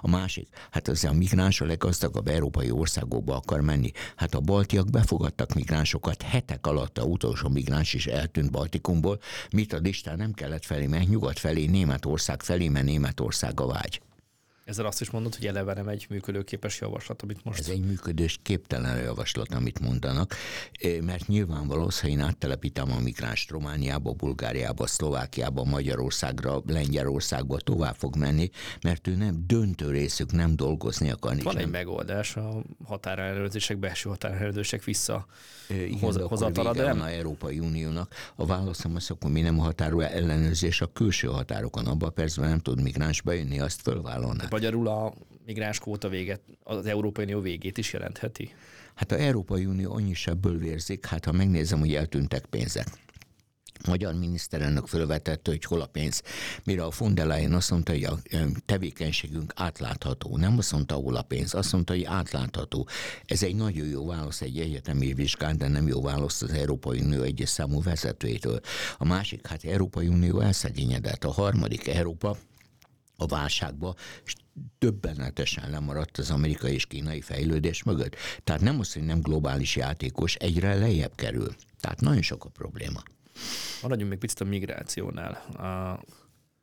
A 0.00 0.08
másik, 0.08 0.48
hát 0.70 0.88
az 0.88 1.04
a 1.04 1.12
migráns 1.12 1.60
a 1.60 1.64
leggazdagabb 1.64 2.28
európai 2.28 2.70
országokba 2.70 3.36
akar 3.36 3.60
menni. 3.60 3.90
Hát 4.16 4.34
a 4.34 4.40
baltiak 4.40 4.90
befogadtak 4.90 5.54
migránsokat, 5.54 6.22
hetek 6.22 6.66
alatt 6.66 6.98
a 6.98 7.04
utolsó 7.04 7.48
migráns 7.48 7.94
is 7.94 8.06
eltűnt 8.06 8.50
Baltikumból, 8.50 9.20
mit 9.52 9.72
a 9.72 9.78
listán 9.78 10.16
nem 10.16 10.32
kellett 10.32 10.64
felé, 10.64 10.86
mert 10.86 11.08
nyugat 11.08 11.38
felé, 11.38 11.66
Németország 11.66 12.42
felé, 12.42 12.68
mert 12.68 12.86
Németország 12.86 13.60
a 13.60 13.66
vágy. 13.66 14.00
Ezzel 14.64 14.86
azt 14.86 15.00
is 15.00 15.10
mondod, 15.10 15.34
hogy 15.34 15.46
eleve 15.46 15.74
nem 15.74 15.88
egy 15.88 16.06
működőképes 16.08 16.80
javaslat, 16.80 17.22
amit 17.22 17.44
most... 17.44 17.58
Ez 17.58 17.68
egy 17.68 17.84
működős 17.84 18.38
képtelen 18.42 19.02
javaslat, 19.02 19.54
amit 19.54 19.80
mondanak, 19.80 20.34
mert 21.00 21.26
nyilvánvaló, 21.26 21.90
ha 22.00 22.08
én 22.08 22.20
áttelepítem 22.20 22.92
a 22.92 23.00
migránst 23.00 23.50
Romániába, 23.50 24.12
Bulgáriába, 24.12 24.86
Szlovákiába, 24.86 25.64
Magyarországra, 25.64 26.62
Lengyelországba 26.66 27.56
tovább 27.56 27.94
fog 27.94 28.16
menni, 28.16 28.50
mert 28.82 29.06
ő 29.06 29.14
nem 29.14 29.44
döntő 29.46 29.90
részük 29.90 30.32
nem 30.32 30.56
dolgozni 30.56 31.10
akar. 31.10 31.42
Van 31.42 31.58
egy 31.58 31.70
megoldás, 31.70 32.36
a 32.36 32.62
határellenőrzések, 32.84 33.78
belső 33.78 34.08
határellenőrzések 34.08 34.84
vissza 34.84 35.26
Igen, 35.68 35.98
hoz, 35.98 36.16
de 36.16 36.22
hozatala, 36.22 36.72
de 36.72 36.84
nem... 36.84 37.00
a 37.00 37.08
Európai 37.08 37.58
Uniónak. 37.58 38.14
A 38.36 38.46
válaszom 38.46 38.94
az, 38.96 39.10
akkor 39.10 39.30
mi 39.30 39.40
nem 39.40 39.60
a 39.60 39.62
határó 39.62 40.00
ellenőrzés 40.00 40.80
a 40.80 40.92
külső 40.92 41.28
határokon. 41.28 41.86
Abban 41.86 42.08
a 42.08 42.12
percben 42.12 42.48
nem 42.48 42.58
tud 42.58 42.82
migráns 42.82 43.20
bejönni, 43.20 43.60
azt 43.60 43.80
fölvállalná. 43.80 44.48
Magyarul 44.62 44.88
a 44.88 45.12
migráns 45.46 45.78
kvóta 45.78 46.08
véget, 46.08 46.40
az 46.62 46.86
Európai 46.86 47.24
Unió 47.24 47.40
végét 47.40 47.78
is 47.78 47.92
jelentheti? 47.92 48.54
Hát 48.94 49.12
a 49.12 49.18
Európai 49.18 49.66
Unió 49.66 49.92
annyi 49.92 50.14
sebből 50.14 50.58
vérzik, 50.58 51.06
hát 51.06 51.24
ha 51.24 51.32
megnézem, 51.32 51.78
hogy 51.78 51.94
eltűntek 51.94 52.46
pénzek 52.46 52.86
magyar 53.86 54.14
miniszterelnök 54.14 54.86
felvetette, 54.86 55.50
hogy 55.50 55.64
hol 55.64 55.80
a 55.80 55.86
pénz. 55.86 56.22
Mire 56.64 56.84
a 56.84 56.90
von 56.98 57.18
azt 57.52 57.70
mondta, 57.70 57.92
hogy 57.92 58.04
a 58.04 58.18
tevékenységünk 58.66 59.52
átlátható. 59.56 60.36
Nem 60.36 60.58
azt 60.58 60.72
mondta, 60.72 60.94
hol 60.94 61.16
a 61.16 61.22
pénz, 61.22 61.54
azt 61.54 61.72
mondta, 61.72 61.92
hogy 61.92 62.04
átlátható. 62.04 62.88
Ez 63.24 63.42
egy 63.42 63.54
nagyon 63.54 63.86
jó 63.86 64.06
válasz 64.06 64.40
egy 64.40 64.58
egyetemi 64.58 65.14
vizsgán, 65.14 65.58
de 65.58 65.68
nem 65.68 65.86
jó 65.86 66.02
válasz 66.02 66.42
az 66.42 66.50
Európai 66.50 67.00
Unió 67.00 67.22
egyes 67.22 67.48
számú 67.48 67.82
vezetőjétől. 67.82 68.60
A 68.98 69.04
másik, 69.04 69.46
hát 69.46 69.64
Európai 69.64 70.08
Unió 70.08 70.40
elszegényedett. 70.40 71.24
A 71.24 71.32
harmadik 71.32 71.88
Európa 71.88 72.36
a 73.16 73.26
válságba, 73.26 73.94
és 74.24 74.34
többenetesen 74.78 75.70
lemaradt 75.70 76.18
az 76.18 76.30
amerikai 76.30 76.72
és 76.72 76.86
kínai 76.86 77.20
fejlődés 77.20 77.82
mögött. 77.82 78.16
Tehát 78.44 78.60
nem 78.60 78.78
az, 78.80 78.92
hogy 78.92 79.02
nem 79.02 79.20
globális 79.20 79.76
játékos, 79.76 80.34
egyre 80.34 80.74
lejjebb 80.74 81.14
kerül. 81.14 81.54
Tehát 81.80 82.00
nagyon 82.00 82.22
sok 82.22 82.44
a 82.44 82.48
probléma. 82.48 83.02
Maradjunk 83.82 84.10
még 84.10 84.20
picit 84.20 84.40
a 84.40 84.44
migrációnál. 84.44 85.32
A 85.32 86.00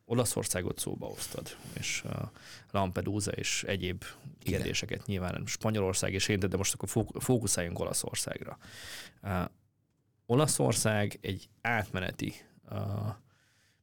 Olaszországot 0.05 0.79
szóba 0.79 1.05
hoztad, 1.05 1.55
és 1.74 2.01
a 2.01 2.31
Lampedusa 2.72 3.31
és 3.31 3.63
egyéb 3.63 4.03
kérdéseket 4.39 5.05
nyilván 5.05 5.43
Spanyolország 5.46 6.13
és 6.13 6.27
én, 6.27 6.39
de 6.39 6.58
most 6.58 6.74
akkor 6.74 7.05
fókuszáljunk 7.19 7.79
Olaszországra. 7.79 8.58
Olaszország 10.25 11.17
egy 11.22 11.50
átmeneti 11.62 12.34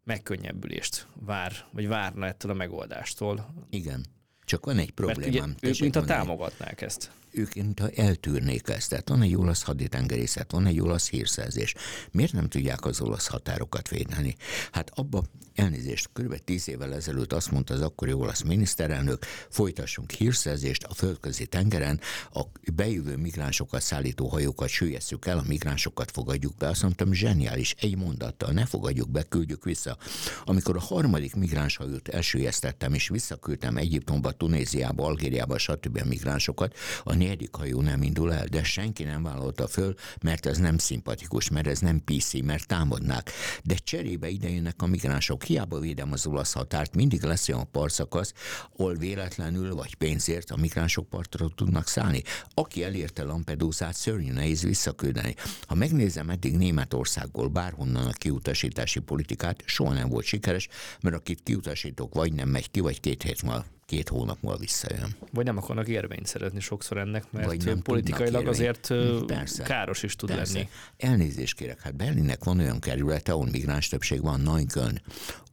megkönnyebbülést 0.07 1.07
vár, 1.15 1.53
vagy 1.71 1.89
várna 1.89 2.27
ettől 2.27 2.51
a 2.51 2.55
megoldástól. 2.55 3.49
Igen. 3.71 4.07
Csak 4.45 4.65
van 4.65 4.79
egy 4.79 4.91
problémám. 4.91 5.49
Mert 5.49 5.59
ugye 5.59 5.69
ők 5.69 5.79
mint 5.79 5.97
a 5.97 6.05
támogatnák 6.05 6.81
ezt 6.81 7.11
ők 7.37 7.55
mintha 7.55 7.91
eltűrnék 7.91 8.69
ezt. 8.69 8.89
Tehát 8.89 9.09
van 9.09 9.23
egy 9.23 9.37
olasz 9.37 9.63
haditengerészet, 9.63 10.51
van 10.51 10.67
egy 10.67 10.81
olasz 10.81 11.09
hírszerzés. 11.09 11.75
Miért 12.11 12.33
nem 12.33 12.49
tudják 12.49 12.85
az 12.85 13.01
olasz 13.01 13.27
határokat 13.27 13.89
védeni? 13.89 14.37
Hát 14.73 14.91
abba 14.95 15.23
elnézést, 15.55 16.09
kb. 16.13 16.39
tíz 16.45 16.69
évvel 16.69 16.95
ezelőtt 16.95 17.33
azt 17.33 17.51
mondta 17.51 17.75
az 17.75 17.81
akkori 17.81 18.13
olasz 18.13 18.43
miniszterelnök, 18.43 19.25
folytassunk 19.51 20.11
hírszerzést 20.11 20.85
a 20.85 20.95
földközi 20.95 21.47
tengeren, 21.47 22.01
a 22.33 22.43
bejövő 22.75 23.17
migránsokat 23.17 23.81
szállító 23.81 24.29
hajókat 24.29 24.69
süllyesztjük 24.69 25.27
el, 25.27 25.39
a 25.39 25.45
migránsokat 25.47 26.11
fogadjuk 26.11 26.57
be. 26.57 26.69
Azt 26.69 26.83
mondtam, 26.83 27.13
zseniális, 27.13 27.75
egy 27.79 27.97
mondattal, 27.97 28.53
ne 28.53 28.67
fogadjuk 28.67 29.11
be, 29.11 29.23
küldjük 29.23 29.65
vissza. 29.65 29.97
Amikor 30.45 30.77
a 30.77 30.81
harmadik 30.81 31.35
migránshajót 31.35 32.09
elsüllyesztettem, 32.09 32.95
és 32.95 33.09
visszaküldtem 33.09 33.77
Egyiptomba, 33.77 34.31
Tunéziába, 34.31 35.05
Algériába, 35.05 35.59
stb. 35.59 36.01
migránsokat, 36.01 36.75
a 37.05 37.15
negyedik 37.27 37.55
hajó 37.55 37.81
nem 37.81 38.03
indul 38.03 38.33
el, 38.33 38.47
de 38.47 38.63
senki 38.63 39.03
nem 39.03 39.23
vállalta 39.23 39.69
föl, 39.69 39.95
mert 40.23 40.47
ez 40.47 40.59
nem 40.59 40.79
szimpatikus, 40.79 41.49
mert 41.49 41.67
ez 41.67 41.79
nem 41.79 42.03
PC, 42.05 42.33
mert 42.43 42.67
támadnák. 42.67 43.31
De 43.65 43.75
cserébe 43.75 44.29
idejönnek 44.29 44.83
a 44.83 44.87
migránsok, 44.87 45.45
hiába 45.45 45.79
védem 45.79 46.13
az 46.13 46.27
olasz 46.27 46.53
határt, 46.53 46.95
mindig 46.95 47.23
lesz 47.23 47.49
olyan 47.49 47.71
parszakasz, 47.71 48.33
ahol 48.77 48.95
véletlenül 48.95 49.75
vagy 49.75 49.95
pénzért 49.95 50.51
a 50.51 50.57
migránsok 50.57 51.09
partra 51.09 51.49
tudnak 51.49 51.89
szállni. 51.89 52.23
Aki 52.55 52.85
elérte 52.85 53.23
Lampedusát, 53.23 53.95
szörnyű 53.95 54.33
nehéz 54.33 54.63
visszaküldeni. 54.63 55.35
Ha 55.67 55.75
megnézem 55.75 56.31
eddig 56.31 56.57
Németországból 56.57 57.49
bárhonnan 57.49 58.07
a 58.07 58.13
kiutasítási 58.13 59.01
politikát, 59.01 59.63
soha 59.65 59.93
nem 59.93 60.09
volt 60.09 60.25
sikeres, 60.25 60.69
mert 61.01 61.17
akit 61.17 61.43
kiutasítok, 61.43 62.15
vagy 62.15 62.33
nem 62.33 62.49
megy 62.49 62.71
ki, 62.71 62.81
vagy 62.81 63.01
két 63.01 63.23
hét 63.23 63.43
múlva 63.43 63.76
két 63.87 64.09
hónap 64.09 64.39
múlva 64.41 64.59
visszajön. 64.59 65.17
Vagy 65.33 65.45
nem 65.45 65.57
akarnak 65.57 65.89
érvényt 65.89 66.27
szeretni 66.27 66.61
sokszor 66.61 66.97
ennek, 66.97 67.33
mert 67.33 67.47
Vagy 67.47 67.65
nem 67.65 67.83
politikailag 67.83 68.47
azért 68.47 68.93
Persze. 69.27 69.63
káros 69.63 70.03
is 70.03 70.17
tud 70.17 70.29
Persze. 70.29 70.53
lenni. 70.53 70.69
Elnézést 70.97 71.57
kérek, 71.57 71.81
hát 71.81 71.97
Berlinnek 71.97 72.45
van 72.45 72.59
olyan 72.59 72.81
kerülete, 72.81 73.33
ahol 73.33 73.49
migráns 73.51 73.89
többség 73.89 74.23
van, 74.23 74.41
Neukölln. 74.41 75.03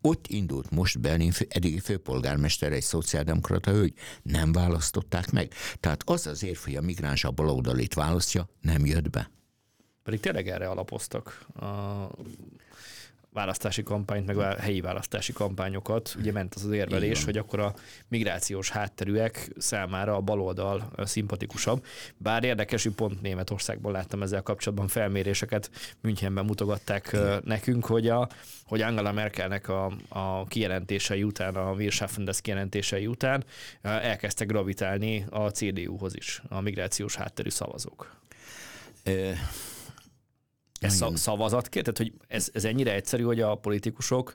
Ott 0.01 0.27
indult 0.27 0.71
most 0.71 0.99
Berlin 0.99 1.31
fő, 1.31 1.45
eddigi 1.49 1.79
főpolgármester 1.79 2.71
egy 2.71 2.81
szociáldemokrata 2.81 3.71
hölgy, 3.71 3.93
nem 4.21 4.51
választották 4.51 5.31
meg. 5.31 5.53
Tehát 5.79 6.01
az 6.05 6.27
az 6.27 6.43
érv, 6.43 6.57
hogy 6.57 6.75
a 6.75 6.81
migráns 6.81 7.23
a 7.23 7.31
baloldalit 7.31 7.93
választja, 7.93 8.49
nem 8.61 8.85
jött 8.85 9.09
be. 9.09 9.31
Pedig 10.03 10.19
tényleg 10.19 10.47
erre 10.47 10.67
alapoztak 10.67 11.45
a 11.55 12.09
választási 13.33 13.83
kampányt, 13.83 14.25
meg 14.25 14.37
a 14.37 14.55
helyi 14.59 14.81
választási 14.81 15.33
kampányokat. 15.33 16.15
Ugye 16.19 16.31
ment 16.31 16.55
az 16.55 16.65
az 16.65 16.71
érvelés, 16.71 17.23
hogy 17.23 17.37
akkor 17.37 17.59
a 17.59 17.73
migrációs 18.07 18.69
hátterűek 18.69 19.49
számára 19.57 20.15
a 20.15 20.21
baloldal 20.21 20.91
szimpatikusabb. 20.97 21.85
Bár 22.17 22.43
érdekes, 22.43 22.83
hogy 22.83 22.93
pont 22.93 23.21
Németországban 23.21 23.91
láttam 23.91 24.21
ezzel 24.21 24.41
kapcsolatban 24.41 24.87
felméréseket, 24.87 25.71
Münchenben 26.01 26.45
mutogatták 26.45 27.09
Igen. 27.13 27.41
nekünk, 27.45 27.85
hogy, 27.85 28.07
a, 28.07 28.29
hogy 28.65 28.81
Angela 28.81 29.11
Merkelnek 29.11 29.69
a, 29.69 29.93
a 30.09 30.45
kijelentései 30.45 31.23
után, 31.23 31.55
a 31.55 31.71
Wirtschaffendes 31.71 32.41
kijelentései 32.41 33.07
után 33.07 33.43
elkezdtek 33.81 34.47
gravitálni 34.47 35.25
a 35.29 35.49
CDU-hoz 35.49 36.15
is, 36.15 36.41
a 36.49 36.61
migrációs 36.61 37.15
hátterű 37.15 37.49
szavazók. 37.49 38.15
Ez 40.83 41.03
szavazatként? 41.13 41.85
Tehát, 41.85 41.97
hogy 41.97 42.25
ez, 42.27 42.49
ez 42.53 42.65
ennyire 42.65 42.93
egyszerű, 42.93 43.23
hogy 43.23 43.41
a 43.41 43.55
politikusok 43.55 44.33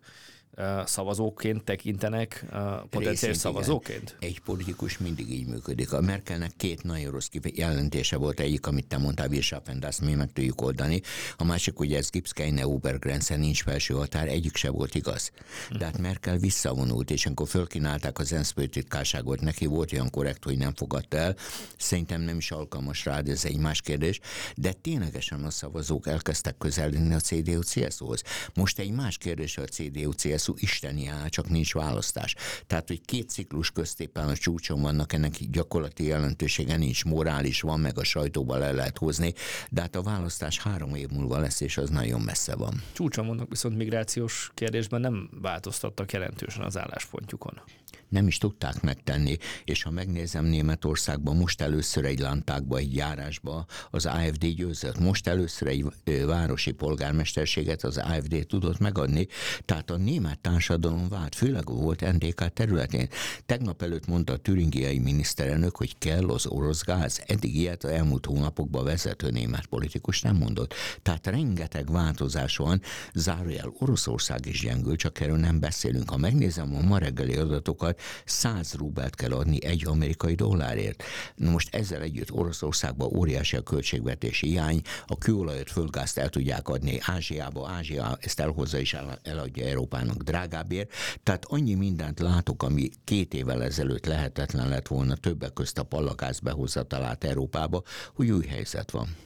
szavazóként 0.85 1.65
tekintenek 1.65 2.45
potenciális 2.91 3.37
szavazóként? 3.37 4.17
Igen. 4.19 4.31
Egy 4.31 4.41
politikus 4.41 4.99
mindig 4.99 5.31
így 5.31 5.47
működik. 5.47 5.93
A 5.93 6.01
Merkelnek 6.01 6.51
két 6.57 6.83
nagyon 6.83 7.11
rossz 7.11 7.29
jelentése 7.43 8.17
volt, 8.17 8.41
egyik, 8.41 8.67
amit 8.67 8.87
te 8.87 8.99
mondtál, 8.99 9.29
Wirtschaffen, 9.29 9.81
de 9.81 9.87
azt 9.87 10.01
mi 10.01 10.15
meg 10.15 10.33
tudjuk 10.33 10.61
oldani. 10.61 11.01
A 11.37 11.45
másik, 11.45 11.81
ugye 11.81 11.97
ez 11.97 12.11
Gips 12.11 12.33
keine 12.33 12.67
Obergrenze, 12.67 13.37
nincs 13.37 13.63
felső 13.63 13.95
határ, 13.95 14.29
egyik 14.29 14.57
se 14.57 14.71
volt 14.71 14.95
igaz. 14.95 15.31
De 15.79 15.85
hát 15.85 15.99
Merkel 15.99 16.37
visszavonult, 16.37 17.11
és 17.11 17.27
amikor 17.27 17.49
fölkínálták 17.49 18.19
az 18.19 18.33
ENSZ 18.33 18.55
titkárságot, 18.71 19.41
neki 19.41 19.67
volt 19.67 19.93
olyan 19.93 20.11
korrekt, 20.11 20.45
hogy 20.45 20.59
nem 20.59 20.75
fogadta 20.75 21.17
el. 21.17 21.37
Szerintem 21.77 22.21
nem 22.21 22.37
is 22.37 22.51
alkalmas 22.51 23.05
rá, 23.05 23.21
de 23.21 23.31
ez 23.33 23.45
egy 23.45 23.59
más 23.59 23.81
kérdés. 23.81 24.21
De 24.57 24.73
ténylegesen 24.73 25.45
a 25.45 25.51
szavazók 25.51 26.07
elkezdtek 26.07 26.59
közeledni 26.59 27.15
a 27.15 27.21
CDU-CSU-hoz. 27.21 28.23
Most 28.55 28.79
egy 28.79 28.91
más 28.91 29.19
kérdés 29.19 29.57
a 29.57 29.65
CDU-CSU 29.65 30.48
hosszú 30.49 30.65
isteni 30.67 31.07
áll, 31.07 31.29
csak 31.29 31.49
nincs 31.49 31.75
választás. 31.75 32.35
Tehát, 32.67 32.89
hogy 32.89 33.01
két 33.05 33.29
ciklus 33.29 33.71
köztépen 33.71 34.29
a 34.29 34.37
csúcson 34.37 34.81
vannak, 34.81 35.13
ennek 35.13 35.33
gyakorlati 35.51 36.05
jelentősége 36.05 36.77
nincs, 36.77 37.05
morális 37.05 37.61
van, 37.61 37.81
meg 37.81 37.99
a 37.99 38.05
sajtóba 38.05 38.57
le 38.57 38.73
lehet 38.73 38.99
hozni, 38.99 39.35
de 39.71 39.81
hát 39.81 39.97
a 39.97 40.03
választás 40.03 40.59
három 40.59 40.95
év 40.95 41.09
múlva 41.09 41.39
lesz, 41.39 41.61
és 41.61 41.77
az 41.77 41.91
nagyon 41.91 42.21
messze 42.21 42.57
van. 42.57 42.83
Csúcson 42.93 43.27
vannak, 43.27 43.49
viszont 43.49 43.77
migrációs 43.77 44.51
kérdésben 44.55 45.01
nem 45.01 45.31
változtattak 45.41 46.13
jelentősen 46.13 46.65
az 46.65 46.79
álláspontjukon 46.79 47.61
nem 48.09 48.27
is 48.27 48.39
tudták 48.39 48.81
megtenni, 48.81 49.37
és 49.65 49.83
ha 49.83 49.91
megnézem 49.91 50.45
Németországban, 50.45 51.37
most 51.37 51.61
először 51.61 52.05
egy 52.05 52.19
lantákba, 52.19 52.77
egy 52.77 52.95
járásba 52.95 53.67
az 53.91 54.07
AFD 54.07 54.47
győzött. 54.47 54.99
Most 54.99 55.27
először 55.27 55.69
egy 55.69 55.85
városi 56.27 56.73
polgármesterséget 56.73 57.85
az 57.85 57.97
AFD 57.97 58.47
tudott 58.47 58.79
megadni, 58.79 59.27
tehát 59.65 59.91
a 59.91 59.97
német 59.97 60.38
társadalom 60.41 61.09
vált, 61.09 61.35
főleg 61.35 61.65
volt 61.65 62.13
NDK 62.13 62.53
területén. 62.53 63.09
Tegnap 63.47 63.83
előtt 63.83 64.07
mondta 64.07 64.33
a 64.33 64.37
türingiai 64.37 64.99
miniszterelnök, 64.99 65.77
hogy 65.77 65.99
kell 65.99 66.29
az 66.29 66.47
orosz 66.47 66.83
gáz. 66.83 67.23
Eddig 67.27 67.57
ilyet 67.57 67.85
a 67.85 67.93
elmúlt 67.93 68.27
hónapokban 68.27 68.85
vezető 68.85 69.31
német 69.31 69.67
politikus 69.67 70.23
nem 70.23 70.37
mondott. 70.37 70.75
Tehát 71.03 71.27
rengeteg 71.27 71.91
változás 71.93 72.57
van, 72.57 72.83
zárójel 73.15 73.73
Oroszország 73.79 74.47
is 74.47 74.61
gyengül, 74.61 74.97
csak 74.97 75.21
erről 75.21 75.37
nem 75.37 75.61
beszélünk. 75.61 76.11
Ha 76.11 76.17
megnézem 76.17 76.75
a 76.75 76.81
ma 76.81 76.99
reggeli 76.99 77.35
adatokat, 77.35 78.01
100 78.25 78.75
rubelt 78.75 79.15
kell 79.15 79.33
adni 79.33 79.65
egy 79.65 79.87
amerikai 79.87 80.35
dollárért. 80.35 81.03
Na 81.35 81.51
most 81.51 81.75
ezzel 81.75 82.03
együtt 82.03 82.33
Oroszországban 82.33 83.17
óriási 83.17 83.57
a 83.57 83.63
költségvetési 83.63 84.47
hiány, 84.47 84.81
a 85.07 85.19
kőolajat, 85.19 85.71
földgázt 85.71 86.19
el 86.19 86.29
tudják 86.29 86.69
adni 86.69 86.99
Ázsiába, 87.03 87.69
Ázsia 87.69 88.19
ezt 88.21 88.41
elhozza 88.41 88.79
és 88.79 88.97
eladja 89.23 89.67
Európának 89.67 90.23
drágábbért. 90.29 90.93
Tehát 91.23 91.45
annyi 91.45 91.75
mindent 91.75 92.21
látok, 92.21 92.63
ami 92.63 92.91
két 93.05 93.35
évvel 93.35 93.63
ezelőtt 93.63 94.07
lehetetlen 94.07 94.69
lett 94.69 94.89
volna 94.89 95.17
többek 95.17 95.53
közt 95.53 95.79
a 95.79 95.83
pallakász 95.83 96.39
behozatalát 96.39 97.25
Európába, 97.25 97.83
hogy 98.15 98.31
új 98.31 98.47
helyzet 98.47 98.91
van 98.91 99.17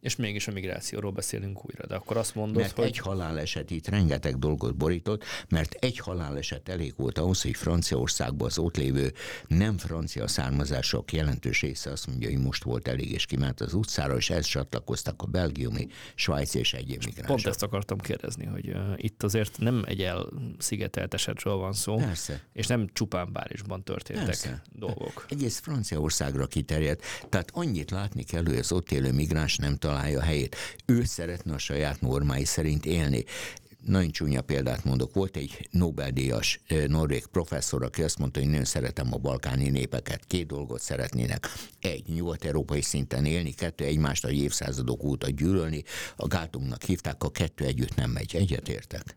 és 0.00 0.16
mégis 0.16 0.48
a 0.48 0.52
migrációról 0.52 1.10
beszélünk 1.10 1.64
újra. 1.66 1.86
De 1.86 1.94
akkor 1.94 2.16
azt 2.16 2.34
mondod, 2.34 2.56
mert 2.56 2.76
hogy... 2.76 2.84
egy 2.84 2.98
haláleset 2.98 3.70
itt 3.70 3.88
rengeteg 3.88 4.38
dolgot 4.38 4.76
borított, 4.76 5.24
mert 5.48 5.72
egy 5.72 5.98
haláleset 5.98 6.68
elég 6.68 6.94
volt 6.96 7.18
ahhoz, 7.18 7.42
hogy 7.42 7.56
Franciaországban 7.56 8.46
az 8.46 8.58
ott 8.58 8.76
lévő 8.76 9.12
nem 9.46 9.78
francia 9.78 10.28
származások 10.28 11.12
jelentős 11.12 11.60
része 11.60 11.90
azt 11.90 12.06
mondja, 12.06 12.28
hogy 12.28 12.38
most 12.38 12.64
volt 12.64 12.88
elég, 12.88 13.10
és 13.10 13.26
kiment 13.26 13.60
az 13.60 13.74
utcára, 13.74 14.16
és 14.16 14.30
ezt 14.30 14.48
csatlakoztak 14.48 15.22
a 15.22 15.26
belgiumi, 15.26 15.86
svájci 16.14 16.58
és 16.58 16.74
egyéb 16.74 17.04
migránsok. 17.04 17.26
Pont 17.26 17.46
ezt 17.46 17.62
akartam 17.62 17.98
kérdezni, 17.98 18.44
hogy 18.44 18.68
uh, 18.68 18.92
itt 18.96 19.22
azért 19.22 19.58
nem 19.58 19.82
egy 19.86 20.02
elszigetelt 20.02 21.14
esetről 21.14 21.54
van 21.54 21.72
szó, 21.72 21.96
Persze. 21.96 22.42
és 22.52 22.66
nem 22.66 22.88
csupán 22.92 23.32
Párizsban 23.32 23.84
történtek 23.84 24.24
Persze. 24.24 24.62
dolgok. 24.72 25.26
Egész 25.28 25.58
Franciaországra 25.58 26.46
kiterjedt, 26.46 27.02
tehát 27.28 27.50
annyit 27.52 27.90
látni 27.90 28.22
kell, 28.22 28.44
hogy 28.44 28.56
az 28.56 28.72
ott 28.72 28.92
élő 28.92 29.12
migráns 29.12 29.56
nem 29.56 29.76
találja 29.88 30.22
helyét. 30.22 30.56
Ő 30.86 31.04
szeretne 31.04 31.54
a 31.54 31.58
saját 31.58 32.00
normái 32.00 32.44
szerint 32.44 32.86
élni 32.86 33.24
nagyon 33.84 34.10
csúnya 34.10 34.42
példát 34.42 34.84
mondok. 34.84 35.14
Volt 35.14 35.36
egy 35.36 35.68
Nobel-díjas 35.70 36.60
norvég 36.86 37.26
professzor, 37.26 37.82
aki 37.82 38.02
azt 38.02 38.18
mondta, 38.18 38.40
hogy 38.40 38.48
nagyon 38.48 38.64
szeretem 38.64 39.08
a 39.12 39.16
balkáni 39.16 39.68
népeket. 39.68 40.24
Két 40.26 40.46
dolgot 40.46 40.80
szeretnének. 40.80 41.48
Egy, 41.80 42.08
nyugat-európai 42.08 42.82
szinten 42.82 43.24
élni, 43.24 43.52
kettő, 43.52 43.84
egymást 43.84 44.24
a 44.24 44.30
évszázadok 44.30 45.02
óta 45.02 45.30
gyűlölni. 45.30 45.84
A 46.16 46.26
gátunknak 46.26 46.82
hívták, 46.82 47.24
a 47.24 47.30
kettő 47.30 47.64
együtt 47.64 47.94
nem 47.94 48.10
megy. 48.10 48.36
Egyetértek. 48.36 49.16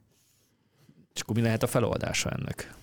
És 1.14 1.22
akkor 1.22 1.36
mi 1.36 1.42
lehet 1.42 1.64
a 1.64 1.68
feloldása 1.68 2.30
ennek? 2.30 2.74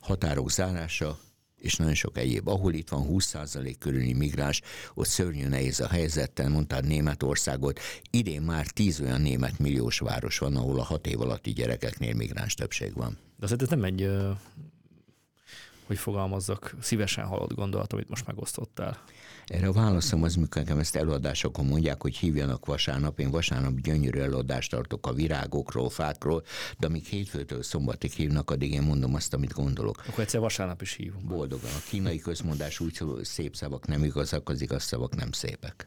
Határok 0.00 0.50
zárása, 0.50 1.18
és 1.62 1.76
nagyon 1.76 1.94
sok 1.94 2.18
egyéb. 2.18 2.48
Ahol 2.48 2.72
itt 2.72 2.88
van 2.88 3.06
20% 3.10 3.74
körüli 3.78 4.12
migráns, 4.12 4.60
ott 4.94 5.06
szörnyű 5.06 5.48
nehéz 5.48 5.80
a 5.80 5.88
helyzettel, 5.88 6.48
mondtad 6.48 6.86
Németországot. 6.86 7.80
Idén 8.10 8.42
már 8.42 8.66
10 8.66 9.00
olyan 9.00 9.20
német 9.20 9.58
milliós 9.58 9.98
város 9.98 10.38
van, 10.38 10.56
ahol 10.56 10.78
a 10.78 10.82
hat 10.82 11.06
év 11.06 11.20
alatti 11.20 11.52
gyerekeknél 11.52 12.14
migráns 12.14 12.54
többség 12.54 12.94
van. 12.94 13.18
De 13.36 13.44
azért 13.44 13.62
ez 13.62 13.68
nem 13.68 13.84
egy, 13.84 14.10
hogy 15.86 15.98
fogalmazzak, 15.98 16.74
szívesen 16.80 17.24
halott 17.24 17.54
gondolat, 17.54 17.92
amit 17.92 18.08
most 18.08 18.26
megosztottál. 18.26 19.02
Erre 19.52 19.68
a 19.68 19.72
válaszom 19.72 20.22
az, 20.22 20.34
mikor 20.34 20.62
nekem 20.62 20.78
ezt 20.78 20.96
előadásokon 20.96 21.66
mondják, 21.66 22.02
hogy 22.02 22.16
hívjanak 22.16 22.66
vasárnap. 22.66 23.18
Én 23.18 23.30
vasárnap 23.30 23.80
gyönyörű 23.80 24.20
előadást 24.20 24.70
tartok 24.70 25.06
a 25.06 25.12
virágokról, 25.12 25.90
fákról, 25.90 26.42
de 26.78 26.86
amíg 26.86 27.04
hétfőtől 27.04 27.62
szombatig 27.62 28.10
hívnak, 28.10 28.50
addig 28.50 28.72
én 28.72 28.82
mondom 28.82 29.14
azt, 29.14 29.34
amit 29.34 29.52
gondolok. 29.52 30.04
Akkor 30.08 30.22
egyszer 30.22 30.40
vasárnap 30.40 30.82
is 30.82 30.92
hívunk. 30.92 31.24
Boldogan. 31.24 31.70
A 31.70 31.88
kínai 31.88 32.18
közmondás 32.18 32.80
úgy 32.80 32.94
szól, 32.94 33.14
hogy 33.14 33.24
szép 33.24 33.56
szavak 33.56 33.86
nem 33.86 34.04
igazak, 34.04 34.48
az 34.48 34.60
igaz 34.60 34.82
szavak 34.82 35.14
nem 35.14 35.32
szépek 35.32 35.86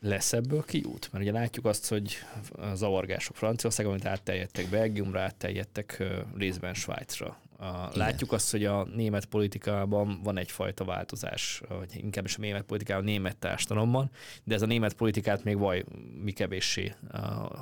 lesz 0.00 0.32
ebből 0.32 0.64
kiút? 0.64 1.08
Mert 1.12 1.24
ugye 1.24 1.32
látjuk 1.32 1.64
azt, 1.64 1.88
hogy 1.88 2.16
a 2.52 2.74
zavargások 2.74 3.36
Franciaországban, 3.36 3.94
amit 3.94 4.06
átterjedtek 4.06 4.68
Belgiumra, 4.68 5.20
átterjedtek 5.20 6.02
részben 6.36 6.74
Svájcra. 6.74 7.36
A, 7.58 7.88
látjuk 7.92 8.32
azt, 8.32 8.50
hogy 8.50 8.64
a 8.64 8.84
német 8.94 9.24
politikában 9.24 10.20
van 10.22 10.38
egyfajta 10.38 10.84
változás, 10.84 11.62
vagy 11.68 11.90
inkább 11.96 12.24
is 12.24 12.36
a 12.36 12.40
német 12.40 12.62
politikában, 12.62 13.02
a 13.02 13.06
német 13.06 13.36
társadalomban, 13.36 14.10
de 14.44 14.54
ez 14.54 14.62
a 14.62 14.66
német 14.66 14.94
politikát 14.94 15.44
még 15.44 15.58
vaj, 15.58 15.84
mi 16.22 16.32
kevéssé, 16.32 16.94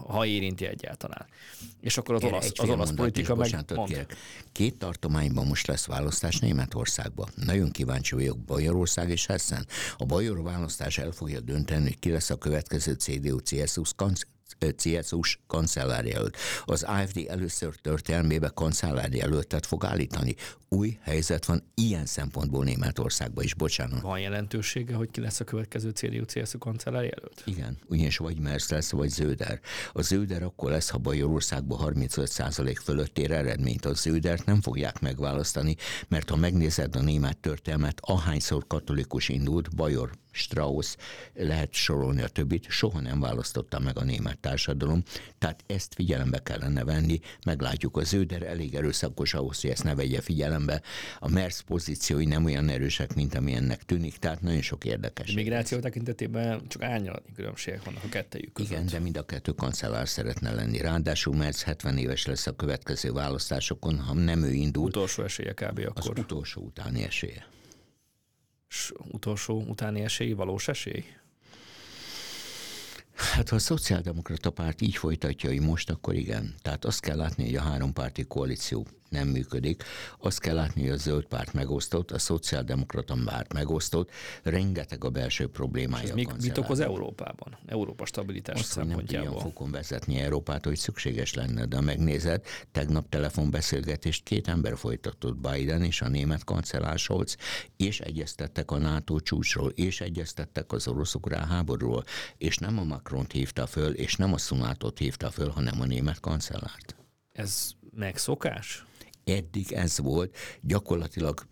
ha 0.07 0.27
érinti 0.27 0.67
egyáltalán. 0.67 1.27
És 1.81 1.97
akkor 1.97 2.15
az 2.15 2.21
Kérek, 2.21 2.35
olasz, 2.35 2.53
az 2.57 2.69
olasz 2.69 2.93
politika 2.93 3.35
meg 3.35 3.65
mond. 3.75 4.07
Két 4.53 4.79
tartományban 4.79 5.47
most 5.47 5.67
lesz 5.67 5.87
választás 5.87 6.39
Németországban. 6.39 7.29
Nagyon 7.35 7.71
kíváncsi 7.71 8.15
vagyok 8.15 8.39
Bajorország 8.39 9.11
és 9.11 9.27
Hessen. 9.27 9.67
A 9.97 10.05
Bajor 10.05 10.43
választás 10.43 10.99
el 10.99 11.11
fogja 11.11 11.41
dönteni, 11.41 11.83
hogy 11.83 11.99
ki 11.99 12.11
lesz 12.11 12.31
a 12.31 12.39
következő 12.39 12.93
CDU-CSU 12.93 13.83
CSU-s 14.77 15.39
kancellárjelölt. 15.47 16.37
Az 16.65 16.83
AFD 16.83 17.27
először 17.29 17.75
történelmében 17.75 18.51
kancellárjelöltet 18.55 19.67
fog 19.67 19.85
állítani. 19.85 20.35
Új 20.69 20.99
helyzet 21.03 21.45
van 21.45 21.63
ilyen 21.75 22.07
szempontból 22.07 22.65
Németországban 22.65 23.45
is, 23.45 23.55
bocsánat. 23.55 24.01
Van 24.01 24.21
jelentősége, 24.21 24.95
hogy 24.95 25.11
ki 25.11 25.21
lesz 25.21 25.41
a 25.41 25.45
következő 25.45 25.91
CDU-CSU 25.91 26.59
kancellárjelölt? 26.59 27.43
Igen, 27.45 27.79
ugyanis 27.87 28.17
vagy 28.17 28.39
Mersz 28.39 28.71
lesz, 28.71 28.91
vagy 28.91 29.09
Zöder. 29.09 29.61
A 29.93 30.03
Zöder 30.03 30.43
akkor 30.43 30.71
lesz, 30.71 30.89
ha 30.89 30.99
Bajorországban 30.99 31.95
35% 31.95 32.77
fölött 32.83 33.19
ér 33.19 33.31
eredményt. 33.31 33.85
A 33.85 33.95
Zödert 33.95 34.45
nem 34.45 34.61
fogják 34.61 35.01
megválasztani, 35.01 35.77
mert 36.09 36.31
ha 36.31 36.37
megnézed 36.37 36.97
a 36.97 37.01
német 37.01 37.39
történelmet, 37.39 38.01
ahányszor 38.01 38.67
katolikus 38.67 39.29
indult, 39.29 39.75
Bajor 39.75 40.11
Strauss, 40.35 40.97
lehet 41.35 41.73
sorolni 41.73 42.23
a 42.23 42.29
többit, 42.29 42.67
soha 42.71 43.01
nem 43.01 43.21
választotta 43.21 43.79
meg 43.79 43.99
a 43.99 44.05
német 44.05 44.39
társadalom, 44.39 45.03
tehát 45.39 45.65
ezt 45.67 45.95
figyelembe 45.95 46.39
kellene 46.39 46.85
venni, 46.85 47.21
meglátjuk 47.45 47.97
az 47.97 48.15
ő, 48.15 48.25
de 48.25 48.49
elég 48.49 48.75
erőszakos 48.75 49.35
ahhoz, 49.35 49.61
hogy 49.61 49.71
ezt 49.71 49.85
ne 49.85 49.95
vegye 49.95 50.21
figyelembe. 50.21 50.83
A 51.19 51.29
Mersz 51.29 51.61
pozíciói 51.61 52.25
nem 52.25 52.45
olyan 52.45 52.69
erősek, 52.69 53.15
mint 53.15 53.35
ami 53.35 53.53
ennek 53.53 53.83
tűnik, 53.83 54.17
tehát 54.17 54.41
nagyon 54.41 54.63
sok 54.63 54.85
érdekes. 54.85 55.31
A 55.31 55.35
migráció 55.35 55.79
tekintetében 55.79 56.63
csak 56.69 56.83
árnyalatnyi 56.83 57.33
különbségek 57.33 57.85
vannak 57.85 58.05
a 58.05 58.09
kettejük 58.09 58.53
között. 58.53 58.71
Igen, 58.71 58.87
de 58.87 58.99
mind 58.99 59.17
a 59.17 59.25
kettő 59.25 59.53
kancellár 59.53 60.09
szeretne 60.09 60.53
lenni. 60.53 60.79
Ráadásul 60.79 61.35
Mersz 61.35 61.63
70 61.63 61.99
éves 61.99 62.27
lesz 62.27 62.47
a 62.47 62.57
következő 62.57 63.13
választásokon, 63.13 63.99
ha 63.99 64.15
nem 64.15 64.43
ő 64.43 64.53
indul. 64.53 64.85
Utolsó 64.85 65.23
esélye 65.23 65.53
kb. 65.53 65.79
akkor. 65.79 65.93
Az 65.97 66.19
utolsó 66.19 66.63
utáni 66.63 67.03
esélye 67.03 67.47
utolsó 69.13 69.63
utáni 69.63 70.01
esély, 70.01 70.33
valós 70.33 70.69
esély? 70.69 71.05
Hát 73.15 73.49
ha 73.49 73.57
a 73.57 73.59
szociáldemokrata 73.59 74.51
párt 74.51 74.81
így 74.81 74.97
folytatja, 74.97 75.51
hogy 75.51 75.61
most, 75.61 75.91
akkor 75.91 76.15
igen. 76.15 76.55
Tehát 76.63 76.85
azt 76.85 77.01
kell 77.01 77.17
látni, 77.17 77.45
hogy 77.45 77.57
a 77.57 77.63
hárompárti 77.63 78.25
koalíció 78.25 78.87
nem 79.09 79.29
működik. 79.29 79.83
Azt 80.19 80.41
kell 80.41 80.55
látni, 80.55 80.83
hogy 80.83 80.91
a 80.91 80.97
zöld 80.97 81.25
párt 81.25 81.53
megosztott, 81.53 82.11
a 82.11 82.19
szociáldemokrata 82.19 83.17
párt 83.25 83.53
megosztott, 83.53 84.11
rengeteg 84.43 85.05
a 85.05 85.11
belső 85.11 85.49
problémája. 85.49 86.05
És 86.05 86.09
ez 86.09 86.15
mit, 86.15 86.43
mit 86.43 86.59
okoz 86.59 86.81
Európában? 86.81 87.59
Európa 87.67 88.07
stabilitás 88.07 88.61
azt, 88.61 88.71
szempontjából? 88.71 89.29
Azt, 89.29 89.37
nem 89.37 89.47
fokon 89.53 89.71
vezetni 89.71 90.21
Európát, 90.21 90.65
hogy 90.65 90.77
szükséges 90.77 91.35
lenne, 91.35 91.67
de 91.67 91.81
megnézed, 91.81 92.45
tegnap 92.73 93.09
telefonbeszélgetést 93.09 94.23
két 94.23 94.49
ember 94.49 94.77
folytatott 94.77 95.37
Biden 95.37 95.83
és 95.83 96.01
a 96.01 96.09
német 96.09 96.45
kancellár 96.45 96.99
Scholz, 96.99 97.37
és 97.77 98.01
egyeztettek 98.01 98.71
a 98.71 98.79
NATO 98.79 99.21
csúcsról, 99.21 99.71
és 99.71 100.01
egyeztettek 100.01 100.73
az 100.73 100.89
orosz-ukrán 100.89 101.47
háborúról, 101.47 102.05
és 102.37 102.57
nem 102.57 102.79
a 102.79 102.85
Macron 102.85 103.27
hívta 103.33 103.67
föl, 103.67 103.93
és 103.93 104.17
nem 104.17 104.33
a 104.33 104.39
Szunátot 104.39 104.99
hívta 104.99 105.31
föl, 105.31 105.49
hanem 105.49 105.81
a 105.81 105.85
német 105.85 106.21
kancellárt. 106.21 106.97
Ez 107.33 107.71
megszokás? 107.97 108.85
Eddig 109.25 109.73
ez 109.73 109.99
volt, 109.99 110.37
gyakorlatilag 110.61 111.47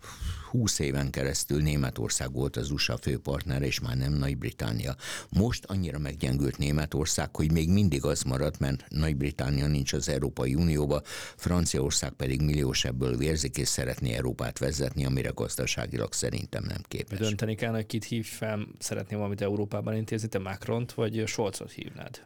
20 0.49 0.79
éven 0.79 1.09
keresztül 1.09 1.61
Németország 1.61 2.33
volt 2.33 2.55
az 2.55 2.71
USA 2.71 2.97
főpartnere, 2.97 3.65
és 3.65 3.79
már 3.79 3.97
nem 3.97 4.13
Nagy-Britannia. 4.13 4.95
Most 5.29 5.65
annyira 5.65 5.99
meggyengült 5.99 6.57
Németország, 6.57 7.35
hogy 7.35 7.51
még 7.51 7.69
mindig 7.69 8.05
az 8.05 8.21
maradt, 8.21 8.59
mert 8.59 8.85
Nagy-Britannia 8.89 9.67
nincs 9.67 9.93
az 9.93 10.09
Európai 10.09 10.55
Unióba, 10.55 11.01
Franciaország 11.35 12.11
pedig 12.11 12.41
milliós 12.41 12.85
ebből 12.85 13.17
vérzik, 13.17 13.57
és 13.57 13.67
szeretné 13.67 14.13
Európát 14.13 14.59
vezetni, 14.59 15.05
amire 15.05 15.31
gazdaságilag 15.33 16.13
szerintem 16.13 16.63
nem 16.63 16.81
képes. 16.87 17.19
Dönteni 17.19 17.55
kell, 17.55 17.73
hogy 17.73 17.85
kit 17.85 18.03
hív 18.05 18.25
fel, 18.25 18.67
szeretném 18.79 19.17
valamit 19.17 19.41
Európában 19.41 19.95
intézni, 19.95 20.27
te 20.27 20.39
Macront 20.39 20.91
vagy 20.91 21.23
Scholzot 21.25 21.71
hívnád? 21.71 22.21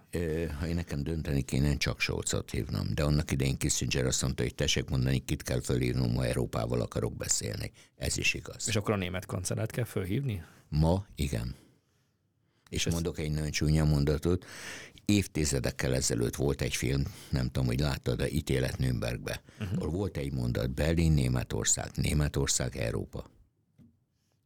Ha 0.59 0.67
én 0.67 0.75
nekem 0.75 1.03
dönteni 1.03 1.41
kéne, 1.41 1.77
csak 1.77 1.99
Scholzot 1.99 2.51
hívnám, 2.51 2.87
de 2.95 3.03
annak 3.03 3.31
idején 3.31 3.57
Kissinger 3.57 4.05
azt 4.05 4.21
mondta, 4.21 4.43
hogy 4.43 4.55
tessék 4.55 4.89
mondani, 4.89 5.23
kit 5.37 5.47
kell 5.47 5.61
fölírnom, 5.61 6.15
ha 6.15 6.25
Európával 6.25 6.81
akarok 6.81 7.15
beszélni. 7.15 7.71
Ez 7.95 8.17
is 8.17 8.33
igaz. 8.33 8.67
És 8.67 8.75
akkor 8.75 8.93
a 8.93 8.97
német 8.97 9.25
kancellárt 9.25 9.71
kell 9.71 9.83
fölhívni? 9.83 10.43
Ma 10.69 11.05
igen. 11.15 11.55
És 12.69 12.85
Ez... 12.85 12.93
mondok 12.93 13.19
egy 13.19 13.31
nagyon 13.31 13.51
csúnya 13.51 13.85
mondatot. 13.85 14.45
Évtizedekkel 15.05 15.95
ezelőtt 15.95 16.35
volt 16.35 16.61
egy 16.61 16.75
film, 16.75 17.03
nem 17.29 17.45
tudom, 17.45 17.65
hogy 17.65 17.79
láttad, 17.79 18.17
de 18.17 18.29
ítélet 18.29 18.77
Nürnbergbe. 18.77 19.41
Uh-huh. 19.59 19.91
volt 19.91 20.17
egy 20.17 20.33
mondat, 20.33 20.71
Berlin, 20.71 21.11
Németország, 21.11 21.89
Németország, 21.95 22.75
Európa. 22.75 23.29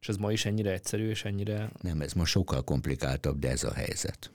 És 0.00 0.08
ez 0.08 0.16
ma 0.16 0.32
is 0.32 0.44
ennyire 0.44 0.72
egyszerű, 0.72 1.08
és 1.08 1.24
ennyire... 1.24 1.72
Nem, 1.80 2.00
ez 2.00 2.12
ma 2.12 2.24
sokkal 2.24 2.64
komplikáltabb, 2.64 3.38
de 3.38 3.50
ez 3.50 3.64
a 3.64 3.72
helyzet. 3.72 4.32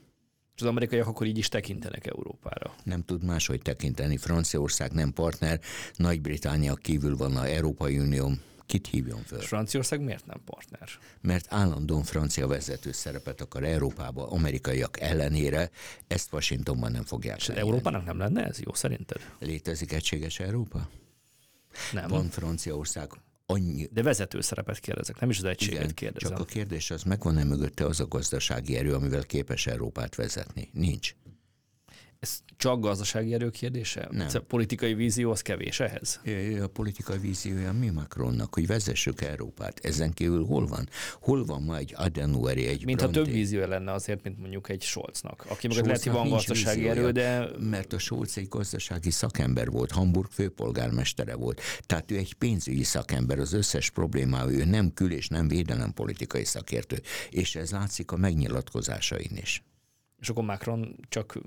És 0.58 0.64
az 0.64 0.70
amerikaiak 0.70 1.08
akkor 1.08 1.28
így 1.28 1.38
is 1.38 1.50
tekintenek 1.50 2.06
Európára. 2.06 2.76
Nem 2.84 3.04
tud 3.04 3.24
máshogy 3.24 3.62
tekinteni. 3.62 4.18
Franciaország 4.18 4.92
nem 4.92 5.14
partner, 5.14 5.60
Nagy-Britannia 5.96 6.76
kívül 6.76 7.18
van 7.18 7.36
a 7.36 7.48
Európai 7.48 8.00
Unió, 8.00 8.32
kit 8.66 8.88
hívjon 8.88 9.24
föl. 9.24 9.40
Franciaország 9.40 10.02
miért 10.02 10.26
nem 10.26 10.42
partner? 10.46 10.90
Mert 11.22 11.46
állandóan 11.50 12.04
francia 12.04 12.48
vezető 12.48 12.92
szerepet 12.92 13.42
akar 13.42 13.64
Európába, 13.64 14.30
amerikaiak 14.30 15.00
ellenére, 15.00 15.70
ezt 16.08 16.34
Washingtonban 16.34 16.92
nem 16.92 17.04
fogják 17.04 17.38
És 17.38 17.50
Európának 17.50 18.06
nem 18.06 18.18
lenne 18.18 18.46
ez 18.46 18.60
jó 18.60 18.74
szerinted? 18.74 19.22
Létezik 19.40 19.92
egységes 19.92 20.40
Európa? 20.40 20.90
Nem. 21.92 22.08
Van 22.08 22.30
Franciaország, 22.30 23.10
annyi... 23.48 23.88
De 23.92 24.04
vezető 24.04 24.42
szerepet 24.42 24.80
kérdezek, 24.80 25.20
nem 25.20 25.30
is 25.30 25.38
az 25.38 25.44
egységet 25.44 25.82
Igen, 25.82 25.94
kérdezem. 25.94 26.30
Csak 26.30 26.40
a 26.40 26.46
kérdés 26.46 26.92
az, 26.92 27.04
megvan-e 27.04 27.44
mögötte 27.44 27.86
az 27.86 28.00
a 28.00 28.08
gazdasági 28.08 28.78
erő, 28.78 28.94
amivel 28.94 29.24
képes 29.24 29.68
Európát 29.68 30.16
vezetni? 30.16 30.70
Nincs 30.74 31.16
ez 32.20 32.40
csak 32.58 32.80
gazdasági 32.80 33.34
erő 33.34 33.50
kérdése? 33.50 34.08
Nem. 34.12 34.28
A 34.34 34.40
politikai 34.40 34.94
vízió 34.94 35.32
az 35.32 35.42
kevés 35.42 35.80
ehhez? 35.80 36.22
A 36.62 36.68
politikai 36.68 37.18
víziója 37.18 37.74
mi 37.74 37.90
Macronnak, 37.90 38.54
hogy 38.54 38.68
vezessük 38.68 39.22
Európát. 39.22 39.80
Ezen 39.80 40.14
kívül 40.14 40.46
hol 40.46 40.68
van? 40.68 40.90
Hol 41.22 41.46
van 41.46 41.62
ma 41.62 41.78
egy 41.78 41.94
Adenaueri, 41.96 42.68
egy 42.68 42.86
Mint 42.86 42.98
Branté? 42.98 43.20
ha 43.20 43.26
több 43.26 43.34
vízió 43.34 43.66
lenne 43.66 43.92
azért, 43.92 44.24
mint 44.24 44.40
mondjuk 44.40 44.70
egy 44.70 44.82
Scholznak, 44.82 45.46
aki 45.48 45.68
mögött 45.68 45.86
lehet, 45.86 46.04
hogy 46.04 46.12
van 46.12 46.30
gazdasági 46.30 46.80
víziója, 46.80 47.02
erő, 47.02 47.12
de... 47.12 47.50
Mert 47.60 47.94
a 47.94 48.00
Scholz 48.00 48.38
egy 48.38 48.48
gazdasági 48.48 49.12
szakember 49.12 49.70
volt, 49.70 49.92
Hamburg 49.92 50.30
főpolgármestere 50.32 51.36
volt. 51.36 51.62
Tehát 51.82 52.12
ő 52.12 52.18
egy 52.18 52.34
pénzügyi 52.34 52.84
szakember, 52.84 53.40
az 53.40 53.54
összes 53.54 53.90
problémája, 53.90 54.50
ő 54.50 54.66
nem 54.66 54.94
kül- 54.94 55.12
és 55.12 55.28
nem 55.28 55.48
védelem 55.48 55.94
politikai 55.94 56.46
szakértő. 56.46 57.02
És 57.30 57.56
ez 57.56 57.72
látszik 57.72 58.12
a 58.12 58.18
megnyilatkozásain 58.18 59.38
is. 59.42 59.64
És 60.20 60.30
akkor 60.30 60.44
Macron 60.44 60.96
csak 61.10 61.38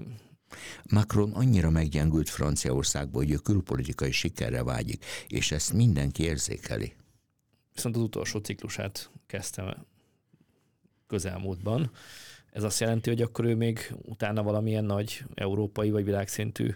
Macron 0.90 1.32
annyira 1.32 1.70
meggyengült 1.70 2.28
Franciaországból, 2.28 3.24
hogy 3.24 3.32
a 3.32 3.38
külpolitikai 3.38 4.10
sikerre 4.10 4.62
vágyik, 4.62 5.04
és 5.28 5.52
ezt 5.52 5.72
mindenki 5.72 6.22
érzékeli. 6.22 6.92
Viszont 7.74 7.96
az 7.96 8.02
utolsó 8.02 8.38
ciklusát 8.38 9.10
kezdtem 9.26 9.86
közelmúltban. 11.06 11.90
Ez 12.52 12.62
azt 12.62 12.80
jelenti, 12.80 13.10
hogy 13.10 13.22
akkor 13.22 13.44
ő 13.44 13.54
még 13.54 13.94
utána 14.02 14.42
valamilyen 14.42 14.84
nagy 14.84 15.24
európai 15.34 15.90
vagy 15.90 16.04
világszintű 16.04 16.74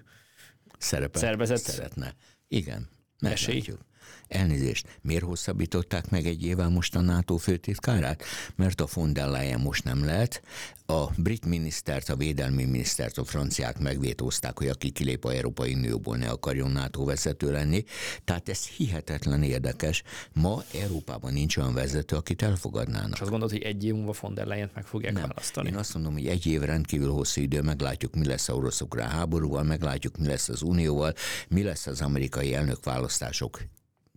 Szerepet 0.79 1.21
szervezet 1.23 1.59
szeretne. 1.59 2.15
Igen, 2.49 2.89
meglátjuk. 3.21 3.81
Elnézést, 4.29 4.99
miért 5.03 5.25
hosszabbították 5.25 6.11
meg 6.11 6.27
egy 6.27 6.45
évvel 6.45 6.69
most 6.69 6.97
a 6.97 7.01
NATO 7.01 7.37
főtitkárát? 7.37 8.23
Mert 8.57 8.81
a 8.81 8.89
von 8.95 9.13
der 9.13 9.29
Leyen 9.29 9.61
most 9.61 9.85
nem 9.85 10.05
lehet. 10.05 10.43
A 10.87 11.11
brit 11.17 11.47
minisztert, 11.47 12.09
a 12.09 12.17
védelmi 12.17 12.65
minisztert, 12.65 13.19
a 13.19 13.25
franciák 13.25 13.79
megvétózták, 13.79 14.59
hogy 14.59 14.69
aki 14.69 14.91
kilép 14.91 15.25
a 15.25 15.33
Európai 15.33 15.75
Unióból 15.75 16.17
ne 16.17 16.29
akarjon 16.29 16.71
NATO 16.71 17.05
vezető 17.05 17.53
lenni. 17.53 17.85
Tehát 18.25 18.49
ez 18.49 18.67
hihetetlen 18.67 19.43
érdekes. 19.43 20.03
Ma 20.33 20.63
Európában 20.83 21.33
nincs 21.33 21.57
olyan 21.57 21.75
vezető, 21.75 22.17
akit 22.17 22.43
elfogadnának. 22.43 23.15
És 23.15 23.21
azt 23.21 23.31
gondolod, 23.31 23.53
hogy 23.53 23.63
egy 23.63 23.85
év 23.85 23.95
múlva 23.95 24.15
von 24.21 24.35
der 24.35 24.47
leyen 24.47 24.71
meg 24.75 24.87
fogják 24.87 25.13
nem. 25.13 25.23
választani? 25.29 25.69
Én 25.69 25.77
azt 25.77 25.95
mondom, 25.95 26.13
hogy 26.13 26.27
egy 26.27 26.47
év 26.47 26.61
rendkívül 26.61 27.11
hosszú 27.11 27.41
idő, 27.41 27.63
meglátjuk, 27.63 28.15
mi 28.15 28.27
lesz 28.27 28.49
a 28.49 28.53
oroszokra 28.53 29.03
háborúval, 29.03 29.63
meglátjuk, 29.63 30.17
mi 30.19 30.27
lesz 30.27 30.49
az 30.49 30.63
Unióval, 30.63 31.15
mi 31.49 31.63
lesz 31.63 31.87
az 31.87 32.01
amerikai 32.01 32.55
elnökválasztások 32.55 33.61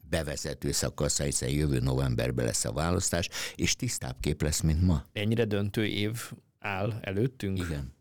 bevezető 0.10 0.72
szakasz, 0.72 1.22
hiszen 1.22 1.50
jövő 1.50 1.80
novemberben 1.80 2.46
lesz 2.46 2.66
a 2.66 2.72
választás, 2.72 3.30
és 3.56 3.76
tisztább 3.76 4.16
kép 4.20 4.42
lesz, 4.42 4.62
mint 4.62 4.82
ma. 4.82 5.04
Ennyire 5.14 5.46
döntő 5.46 5.86
év 5.86 6.32
áll 6.60 6.94
előttünk? 7.02 7.60
Igen. 7.60 7.96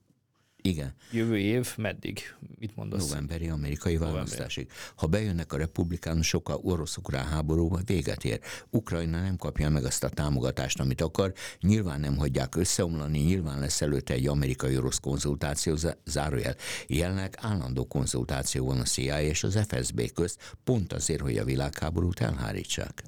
Igen. 0.66 0.94
Jövő 1.11 1.38
év 1.38 1.76
meddig? 1.76 2.20
Mit 2.59 2.76
mondasz? 2.76 3.09
Novemberi 3.09 3.48
amerikai 3.48 3.96
választásig. 3.96 4.70
Ha 4.96 5.07
bejönnek 5.07 5.52
a 5.52 5.57
republikánusok, 5.57 6.48
a 6.48 6.55
orosz-ukrán 6.55 7.26
háborúba 7.26 7.81
véget 7.85 8.24
ér. 8.24 8.40
Ukrajna 8.70 9.20
nem 9.20 9.37
kapja 9.37 9.70
meg 9.70 9.85
azt 9.85 10.05
a 10.05 10.09
támogatást, 10.09 10.81
amit 10.81 11.00
akar. 11.00 11.33
Nyilván 11.61 12.00
nem 12.00 12.16
hagyják 12.16 12.57
összeomlani, 12.57 13.18
nyilván 13.18 13.59
lesz 13.59 13.81
előtte 13.81 14.14
egy 14.14 14.26
amerikai-orosz 14.26 14.98
konzultáció, 14.98 15.76
zárójel. 16.05 16.55
Jelenleg 16.87 17.35
állandó 17.40 17.87
konzultáció 17.87 18.66
van 18.66 18.81
a 18.81 18.85
CIA 18.85 19.20
és 19.20 19.44
az 19.44 19.66
FSB 19.68 20.12
közt, 20.12 20.55
pont 20.64 20.92
azért, 20.92 21.20
hogy 21.20 21.37
a 21.37 21.44
világháborút 21.44 22.20
elhárítsák 22.20 23.05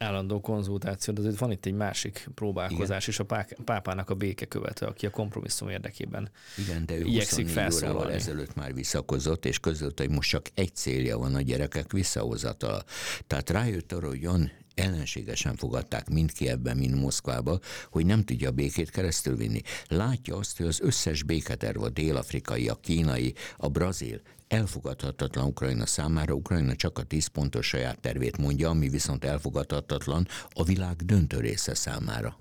állandó 0.00 0.40
konzultáció, 0.40 1.14
de 1.14 1.20
azért 1.20 1.38
van 1.38 1.50
itt 1.50 1.66
egy 1.66 1.74
másik 1.74 2.28
próbálkozás 2.34 3.08
Igen. 3.08 3.08
is 3.08 3.18
a 3.18 3.62
pápának 3.64 4.10
a 4.10 4.14
béke 4.14 4.46
követő, 4.46 4.86
aki 4.86 5.06
a 5.06 5.10
kompromisszum 5.10 5.68
érdekében 5.68 6.30
Igen, 6.58 6.86
de 6.86 6.94
ő 6.94 7.04
igyekszik 7.04 7.48
felszólalni. 7.48 8.12
ezelőtt 8.12 8.54
már 8.54 8.74
visszakozott, 8.74 9.44
és 9.44 9.58
közölt, 9.58 9.98
hogy 9.98 10.10
most 10.10 10.30
csak 10.30 10.46
egy 10.54 10.74
célja 10.74 11.18
van 11.18 11.34
a 11.34 11.40
gyerekek 11.40 11.92
visszahozatala. 11.92 12.84
Tehát 13.26 13.50
rájött 13.50 13.92
arra, 13.92 14.08
hogy 14.08 14.26
olyan 14.26 14.50
ellenségesen 14.74 15.56
fogadták 15.56 16.08
mind 16.08 16.32
Kievben, 16.32 16.76
mind 16.76 16.94
Moszkvába, 16.94 17.58
hogy 17.90 18.06
nem 18.06 18.24
tudja 18.24 18.48
a 18.48 18.52
békét 18.52 18.90
keresztül 18.90 19.36
vinni. 19.36 19.60
Látja 19.88 20.36
azt, 20.36 20.56
hogy 20.56 20.66
az 20.66 20.80
összes 20.80 21.22
béketerv, 21.22 21.82
a 21.82 21.88
dél-afrikai, 21.88 22.68
a 22.68 22.74
kínai, 22.74 23.34
a 23.56 23.68
brazil 23.68 24.20
elfogadhatatlan 24.50 25.46
Ukrajna 25.46 25.86
számára. 25.86 26.34
Ukrajna 26.34 26.74
csak 26.74 26.98
a 26.98 27.02
10 27.02 27.26
pontos 27.26 27.66
saját 27.66 28.00
tervét 28.00 28.36
mondja, 28.36 28.68
ami 28.68 28.88
viszont 28.88 29.24
elfogadhatatlan 29.24 30.26
a 30.50 30.64
világ 30.64 30.96
döntő 30.96 31.40
része 31.40 31.74
számára. 31.74 32.38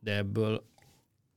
De 0.00 0.16
ebből 0.16 0.69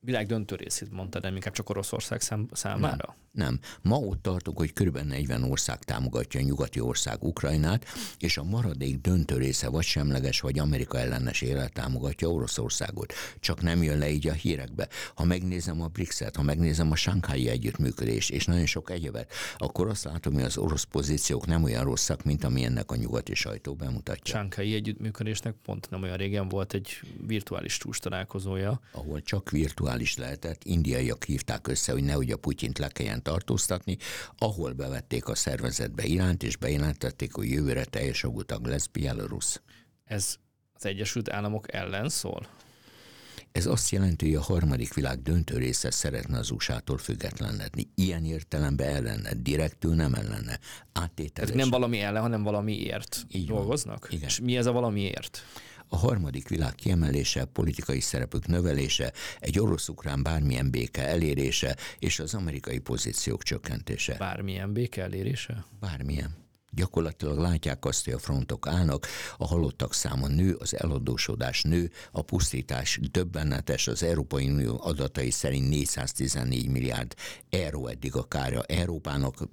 világ 0.03 0.25
döntő 0.25 0.55
részét 0.55 0.91
mondtad, 0.91 1.21
nem 1.21 1.35
inkább 1.35 1.53
csak 1.53 1.69
Oroszország 1.69 2.21
szám, 2.21 2.47
számára? 2.51 3.05
Nem. 3.07 3.21
Nem. 3.33 3.59
Ma 3.81 3.97
ott 3.97 4.21
tartunk, 4.21 4.57
hogy 4.57 4.73
kb. 4.73 4.97
40 4.97 5.43
ország 5.43 5.83
támogatja 5.83 6.39
a 6.39 6.43
nyugati 6.43 6.79
ország 6.79 7.23
Ukrajnát, 7.23 7.85
és 8.19 8.37
a 8.37 8.43
maradék 8.43 9.01
döntő 9.01 9.37
része 9.37 9.69
vagy 9.69 9.83
semleges, 9.83 10.39
vagy 10.39 10.59
Amerika 10.59 10.99
ellenes 10.99 11.41
élet 11.41 11.73
támogatja 11.73 12.27
Oroszországot. 12.27 13.13
Csak 13.39 13.61
nem 13.61 13.83
jön 13.83 13.97
le 13.97 14.09
így 14.09 14.27
a 14.27 14.33
hírekbe. 14.33 14.87
Ha 15.15 15.23
megnézem 15.23 15.81
a 15.81 15.87
BRICS-et, 15.87 16.35
ha 16.35 16.41
megnézem 16.41 16.91
a 16.91 16.95
Sánkhái 16.95 17.49
együttműködést, 17.49 18.31
és 18.31 18.45
nagyon 18.45 18.65
sok 18.65 18.89
egyebet, 18.89 19.31
akkor 19.57 19.87
azt 19.87 20.03
látom, 20.03 20.33
hogy 20.33 20.43
az 20.43 20.57
orosz 20.57 20.83
pozíciók 20.83 21.45
nem 21.45 21.63
olyan 21.63 21.83
rosszak, 21.83 22.23
mint 22.23 22.43
ami 22.43 22.63
ennek 22.63 22.91
a 22.91 22.95
nyugati 22.95 23.33
sajtó 23.35 23.73
bemutatja. 23.73 24.35
Sánkhái 24.35 24.73
együttműködésnek 24.73 25.55
pont 25.63 25.89
nem 25.89 26.01
olyan 26.01 26.17
régen 26.17 26.49
volt 26.49 26.73
egy 26.73 26.99
virtuális 27.27 27.77
csúcs 27.77 27.99
találkozója. 27.99 28.79
Ahol 28.91 29.21
csak 29.21 29.49
virtuális 29.49 29.91
lehetett, 30.17 30.63
indiaiak 30.63 31.23
hívták 31.23 31.67
össze, 31.67 31.91
hogy 31.91 32.03
nehogy 32.03 32.31
a 32.31 32.37
Putyint 32.37 32.77
le 32.77 32.87
kelljen 32.87 33.23
tartóztatni, 33.23 33.97
ahol 34.37 34.71
bevették 34.71 35.27
a 35.27 35.35
szervezetbe 35.35 36.03
iránt, 36.03 36.43
és 36.43 36.57
bejelentették, 36.57 37.33
hogy 37.33 37.49
jövőre 37.49 37.85
teljes 37.85 38.21
jogú 38.23 38.41
tag 38.41 38.65
lesz 38.65 38.87
Belarus. 38.87 39.61
Ez 40.05 40.35
az 40.73 40.85
Egyesült 40.85 41.29
Államok 41.29 41.73
ellen 41.73 42.09
szól? 42.09 42.47
Ez 43.53 43.65
azt 43.65 43.89
jelenti, 43.89 44.25
hogy 44.25 44.35
a 44.35 44.41
harmadik 44.41 44.93
világ 44.93 45.21
döntő 45.21 45.57
része 45.57 45.91
szeretne 45.91 46.37
az 46.37 46.51
USA-tól 46.51 46.97
függetlenedni. 46.97 47.87
Ilyen 47.95 48.25
értelemben 48.25 48.95
ellene, 48.95 49.33
direktül 49.33 49.95
nem 49.95 50.13
ellene. 50.13 50.59
Áttételes. 50.91 51.49
Tehát 51.49 51.61
nem 51.61 51.69
valami 51.69 51.99
ellen, 51.99 52.21
hanem 52.21 52.43
valamiért 52.43 53.25
Így 53.31 53.47
dolgoznak? 53.47 54.07
Igen. 54.09 54.27
És 54.27 54.39
mi 54.39 54.57
ez 54.57 54.65
a 54.65 54.71
valamiért? 54.71 55.43
A 55.93 55.97
harmadik 55.97 56.47
világ 56.47 56.75
kiemelése, 56.75 57.45
politikai 57.45 57.99
szerepük 57.99 58.47
növelése, 58.47 59.13
egy 59.39 59.59
orosz-ukrán 59.59 60.23
bármilyen 60.23 60.71
béke 60.71 61.07
elérése 61.07 61.75
és 61.99 62.19
az 62.19 62.33
amerikai 62.33 62.79
pozíciók 62.79 63.43
csökkentése. 63.43 64.15
Bármilyen 64.17 64.73
béke 64.73 65.03
elérése? 65.03 65.65
Bármilyen. 65.79 66.42
Gyakorlatilag 66.75 67.37
látják 67.37 67.85
azt, 67.85 68.05
hogy 68.05 68.13
a 68.13 68.19
frontok 68.19 68.67
állnak, 68.67 69.07
a 69.37 69.47
halottak 69.47 69.93
száma 69.93 70.27
nő, 70.27 70.53
az 70.53 70.75
eladósodás 70.75 71.61
nő, 71.61 71.91
a 72.11 72.21
pusztítás 72.21 72.99
döbbenetes, 73.11 73.87
az 73.87 74.03
Európai 74.03 74.49
Unió 74.49 74.79
adatai 74.83 75.29
szerint 75.31 75.69
414 75.69 76.69
milliárd 76.69 77.13
euró 77.49 77.87
eddig 77.87 78.15
a 78.15 78.27
kára 78.27 78.63
Európának, 78.63 79.47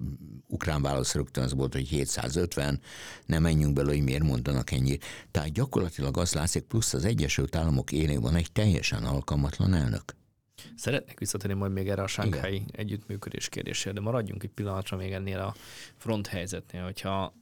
ukrán 0.47 0.81
válasz 0.81 1.13
rögtön 1.13 1.43
az 1.43 1.53
volt, 1.53 1.73
hogy 1.73 1.87
750, 1.87 2.79
nem 3.25 3.41
menjünk 3.41 3.73
bele, 3.73 3.91
hogy 3.91 4.03
miért 4.03 4.23
mondanak 4.23 4.71
ennyit. 4.71 5.05
Tehát 5.31 5.51
gyakorlatilag 5.51 6.17
az 6.17 6.33
látszik, 6.33 6.63
plusz 6.63 6.93
az 6.93 7.05
Egyesült 7.05 7.55
Államok 7.55 7.91
élén 7.91 8.21
van 8.21 8.35
egy 8.35 8.51
teljesen 8.51 9.03
alkalmatlan 9.03 9.73
elnök. 9.73 10.19
Szeretnék 10.75 11.19
visszatérni 11.19 11.55
majd 11.55 11.71
még 11.71 11.89
erre 11.89 12.01
a 12.01 12.07
Sánkhái 12.07 12.65
együttműködés 12.71 13.49
kérdésére, 13.49 13.93
de 13.93 14.01
maradjunk 14.01 14.43
egy 14.43 14.49
pillanatra 14.49 14.97
még 14.97 15.11
ennél 15.11 15.39
a 15.39 15.53
front 15.97 16.27
helyzetnél, 16.27 16.83
hogyha 16.83 17.33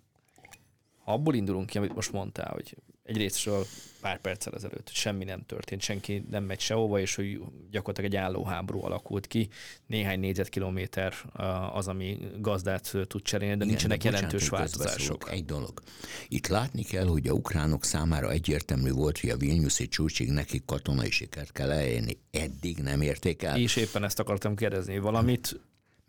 ha 1.04 1.14
abból 1.14 1.36
indulunk 1.36 1.66
ki, 1.66 1.78
amit 1.78 1.96
most 1.96 2.12
mondtál, 2.12 2.52
hogy 2.52 2.76
egyrésztről 3.10 3.66
pár 4.02 4.22
perccel 4.22 4.54
ezelőtt, 4.54 4.86
hogy 4.86 4.94
semmi 4.94 5.24
nem 5.24 5.46
történt, 5.46 5.82
senki 5.82 6.26
nem 6.30 6.44
megy 6.44 6.60
sehova, 6.60 7.00
és 7.00 7.16
hogy 7.16 7.40
gyakorlatilag 7.72 8.14
egy 8.14 8.20
állóháború 8.20 8.84
alakult 8.84 9.28
ki. 9.28 9.50
Néhány 9.86 10.20
négyzetkilométer 10.20 11.14
az, 11.74 11.88
ami 11.88 12.18
gazdát 12.38 12.94
tud 13.08 13.22
cserélni, 13.22 13.56
de 13.56 13.64
Igen, 13.64 13.68
nincsenek 13.68 14.02
de 14.02 14.10
jelentős 14.10 14.50
változások. 14.50 15.32
Egy 15.32 15.46
dolog. 15.46 15.82
Itt 16.28 16.48
látni 16.48 16.84
kell, 16.84 17.06
hogy 17.06 17.28
a 17.28 17.34
ukránok 17.34 17.84
számára 17.84 18.32
egyértelmű 18.32 18.92
volt, 18.92 19.20
hogy 19.20 19.30
a 19.30 19.38
Vilniuszi 19.38 19.88
csúcsig 19.88 20.30
nekik 20.30 20.66
katonai 20.66 21.12
sikert 21.12 21.52
kell 21.52 21.72
elérni. 21.72 22.18
Eddig 22.32 22.78
nem 22.78 23.02
érték 23.02 23.44
el. 23.44 23.58
És 23.58 23.76
éppen 23.76 24.04
ezt 24.04 24.20
akartam 24.20 24.56
kérdezni, 24.56 25.00
valamit 25.00 25.60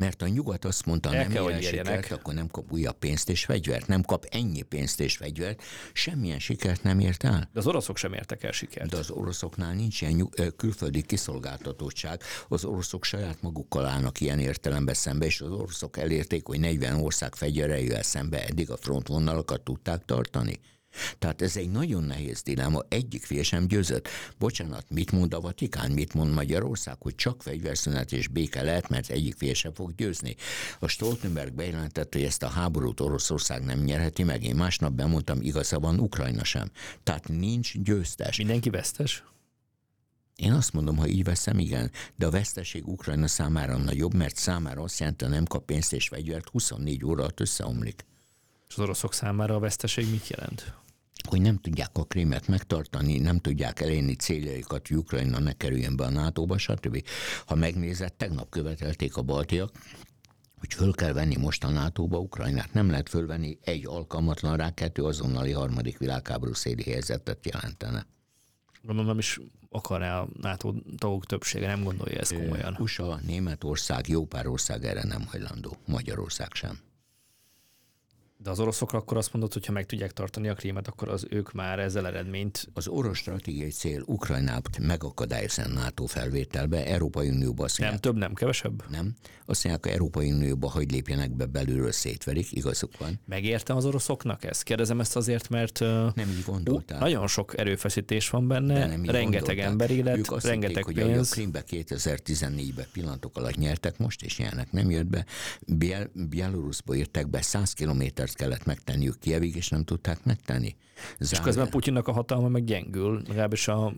mert 0.00 0.22
a 0.22 0.28
nyugat 0.28 0.64
azt 0.64 0.86
mondta, 0.86 1.14
El 1.14 1.22
nem 1.22 1.32
kell, 1.32 1.48
ilyen 1.48 1.60
sikert, 1.62 2.10
akkor 2.10 2.34
nem 2.34 2.48
kap 2.48 2.72
újabb 2.72 2.98
pénzt 2.98 3.28
és 3.28 3.44
fegyvert, 3.44 3.86
nem 3.86 4.02
kap 4.02 4.26
ennyi 4.30 4.62
pénzt 4.62 5.00
és 5.00 5.16
fegyvert, 5.16 5.62
semmilyen 5.92 6.38
sikert 6.38 6.82
nem 6.82 7.00
ért 7.00 7.24
el. 7.24 7.48
De 7.52 7.58
az 7.58 7.66
oroszok 7.66 7.96
sem 7.96 8.12
értek 8.12 8.42
el 8.42 8.52
sikert. 8.52 8.90
De 8.90 8.96
az 8.96 9.10
oroszoknál 9.10 9.74
nincs 9.74 10.00
ilyen 10.00 10.12
nyug- 10.12 10.56
külföldi 10.56 11.02
kiszolgáltatottság, 11.02 12.22
az 12.48 12.64
oroszok 12.64 13.04
saját 13.04 13.42
magukkal 13.42 13.86
állnak 13.86 14.20
ilyen 14.20 14.38
értelemben 14.38 14.94
szembe, 14.94 15.26
és 15.26 15.40
az 15.40 15.50
oroszok 15.50 15.96
elérték, 15.96 16.46
hogy 16.46 16.60
40 16.60 17.00
ország 17.00 17.34
fegyvereivel 17.34 18.02
szembe 18.02 18.44
eddig 18.44 18.70
a 18.70 18.76
frontvonalakat 18.76 19.60
tudták 19.60 20.04
tartani. 20.04 20.60
Tehát 21.18 21.42
ez 21.42 21.56
egy 21.56 21.70
nagyon 21.70 22.02
nehéz 22.02 22.42
dilemma, 22.42 22.82
egyik 22.88 23.24
fél 23.24 23.42
sem 23.42 23.66
győzött. 23.66 24.08
Bocsánat, 24.38 24.84
mit 24.88 25.12
mond 25.12 25.34
a 25.34 25.40
Vatikán, 25.40 25.90
mit 25.90 26.14
mond 26.14 26.34
Magyarország, 26.34 26.96
hogy 26.98 27.14
csak 27.14 27.42
fegyverszünet 27.42 28.12
és 28.12 28.28
béke 28.28 28.62
lehet, 28.62 28.88
mert 28.88 29.10
egyik 29.10 29.34
fél 29.36 29.54
sem 29.54 29.74
fog 29.74 29.94
győzni. 29.94 30.36
A 30.78 30.88
Stoltenberg 30.88 31.52
bejelentette, 31.52 32.18
hogy 32.18 32.26
ezt 32.26 32.42
a 32.42 32.48
háborút 32.48 33.00
Oroszország 33.00 33.64
nem 33.64 33.78
nyerheti 33.78 34.22
meg. 34.22 34.44
Én 34.44 34.54
másnap 34.54 34.92
bemondtam, 34.92 35.40
igaza 35.40 35.78
van 35.78 35.98
Ukrajna 35.98 36.44
sem. 36.44 36.70
Tehát 37.02 37.28
nincs 37.28 37.78
győztes. 37.78 38.36
Mindenki 38.36 38.70
vesztes? 38.70 39.24
Én 40.36 40.52
azt 40.52 40.72
mondom, 40.72 40.96
ha 40.96 41.06
így 41.06 41.24
veszem, 41.24 41.58
igen, 41.58 41.90
de 42.16 42.26
a 42.26 42.30
veszteség 42.30 42.88
Ukrajna 42.88 43.26
számára 43.26 43.76
nagyobb, 43.76 44.14
mert 44.14 44.36
számára 44.36 44.82
azt 44.82 44.98
jelenti, 44.98 45.24
hogy 45.24 45.32
nem 45.32 45.44
kap 45.44 45.64
pénzt 45.64 45.92
és 45.92 46.08
fegyvert, 46.08 46.48
24 46.48 47.04
óra 47.04 47.22
alatt 47.22 47.40
összeomlik. 47.40 48.04
És 48.70 48.76
az 48.76 48.82
oroszok 48.82 49.14
számára 49.14 49.54
a 49.54 49.58
veszteség 49.58 50.10
mit 50.10 50.28
jelent? 50.28 50.80
hogy 51.28 51.40
nem 51.40 51.58
tudják 51.58 51.90
a 51.92 52.04
krémet 52.04 52.48
megtartani, 52.48 53.18
nem 53.18 53.38
tudják 53.38 53.80
elérni 53.80 54.14
céljaikat, 54.14 54.88
hogy 54.88 54.96
Ukrajna 54.96 55.38
ne 55.38 55.52
kerüljön 55.52 55.96
be 55.96 56.04
a 56.04 56.10
NATO-ba, 56.10 56.58
stb. 56.58 57.04
Ha 57.46 57.54
megnézett, 57.54 58.18
tegnap 58.18 58.50
követelték 58.50 59.16
a 59.16 59.22
baltiak, 59.22 59.70
hogy 60.58 60.74
föl 60.74 60.92
kell 60.92 61.12
venni 61.12 61.36
most 61.36 61.64
a 61.64 61.68
NATO-ba 61.70 62.18
Ukrajnát. 62.18 62.72
Nem 62.72 62.90
lehet 62.90 63.08
fölvenni 63.08 63.58
egy 63.62 63.86
alkalmatlan 63.86 64.56
rá, 64.56 64.74
kettő 64.74 65.04
azonnali 65.04 65.52
harmadik 65.52 65.98
világháború 65.98 66.52
széli 66.52 66.82
helyzetet 66.82 67.46
jelentene. 67.46 68.06
Gondolom 68.82 69.18
is 69.18 69.40
akar 69.68 70.02
el 70.02 70.18
a 70.18 70.28
NATO 70.40 70.74
tagok 70.98 71.26
többsége, 71.26 71.66
nem 71.66 71.82
gondolja 71.82 72.18
ezt 72.18 72.34
komolyan. 72.34 72.76
USA, 72.78 73.20
Németország, 73.26 74.08
jó 74.08 74.26
pár 74.26 74.46
ország 74.46 74.84
erre 74.84 75.02
nem 75.02 75.26
hajlandó, 75.26 75.76
Magyarország 75.86 76.52
sem. 76.52 76.78
De 78.42 78.50
az 78.50 78.60
oroszokra 78.60 78.98
akkor 78.98 79.16
azt 79.16 79.32
mondod, 79.32 79.52
hogy 79.52 79.66
ha 79.66 79.72
meg 79.72 79.86
tudják 79.86 80.12
tartani 80.12 80.48
a 80.48 80.54
krímet, 80.54 80.88
akkor 80.88 81.08
az 81.08 81.26
ők 81.30 81.52
már 81.52 81.78
ezzel 81.78 82.06
eredményt... 82.06 82.68
Az 82.72 82.88
orosz 82.88 83.16
stratégiai 83.16 83.70
cél 83.70 84.02
Ukrajnát 84.06 84.78
megakadályozni 84.78 85.62
a 85.62 85.68
NATO 85.68 86.06
felvételbe, 86.06 86.86
Európai 86.86 87.28
Unióba 87.28 87.64
azt 87.64 87.78
mondják, 87.78 88.02
Nem 88.02 88.12
több, 88.12 88.20
nem 88.20 88.34
kevesebb? 88.34 88.82
Nem. 88.90 89.14
Azt 89.46 89.64
mondják, 89.64 89.84
hogy 89.84 89.92
Európai 89.92 90.32
Unióba, 90.32 90.70
hogy 90.70 90.90
lépjenek 90.90 91.30
be 91.30 91.46
belülről 91.46 91.92
szétverik, 91.92 92.52
igazuk 92.52 92.98
van. 92.98 93.20
Megérte 93.26 93.74
az 93.74 93.84
oroszoknak 93.84 94.44
ezt? 94.44 94.62
Kérdezem 94.62 95.00
ezt 95.00 95.16
azért, 95.16 95.48
mert 95.48 95.80
nem 96.14 96.28
így 96.28 96.44
gondolták. 96.46 96.98
Nagyon 96.98 97.26
sok 97.26 97.58
erőfeszítés 97.58 98.30
van 98.30 98.48
benne, 98.48 98.86
nem 98.86 99.04
rengeteg 99.04 99.58
ember 99.58 99.90
élet, 99.90 100.16
ők 100.16 100.32
azt 100.32 100.46
rengeteg 100.46 100.86
hitték, 100.86 101.04
pénz. 101.04 101.16
Hogy 101.16 101.26
a 101.26 101.30
Krimbe 101.30 101.64
2014-ben 101.70 102.86
pillanatok 102.92 103.36
alatt 103.36 103.56
nyertek 103.56 103.98
most, 103.98 104.22
és 104.22 104.38
ilyenek 104.38 104.72
nem 104.72 104.90
jött 104.90 105.06
be. 105.06 105.24
Biel- 105.66 106.10
Bieloruszba 106.28 106.94
jöttek 106.94 107.28
be 107.28 107.42
100 107.42 107.72
kilométer 107.72 108.28
mindent 108.38 108.64
kellett 108.64 108.76
megtenniük 108.76 109.18
Kievig, 109.18 109.56
és 109.56 109.68
nem 109.68 109.84
tudták 109.84 110.24
megtenni. 110.24 110.76
Zár... 111.18 111.32
És 111.32 111.40
közben 111.40 111.68
Putyinnak 111.68 112.08
a 112.08 112.12
hatalma 112.12 112.48
meg 112.48 112.64
gyengül, 112.64 113.22
legalábbis 113.26 113.68
a 113.68 113.92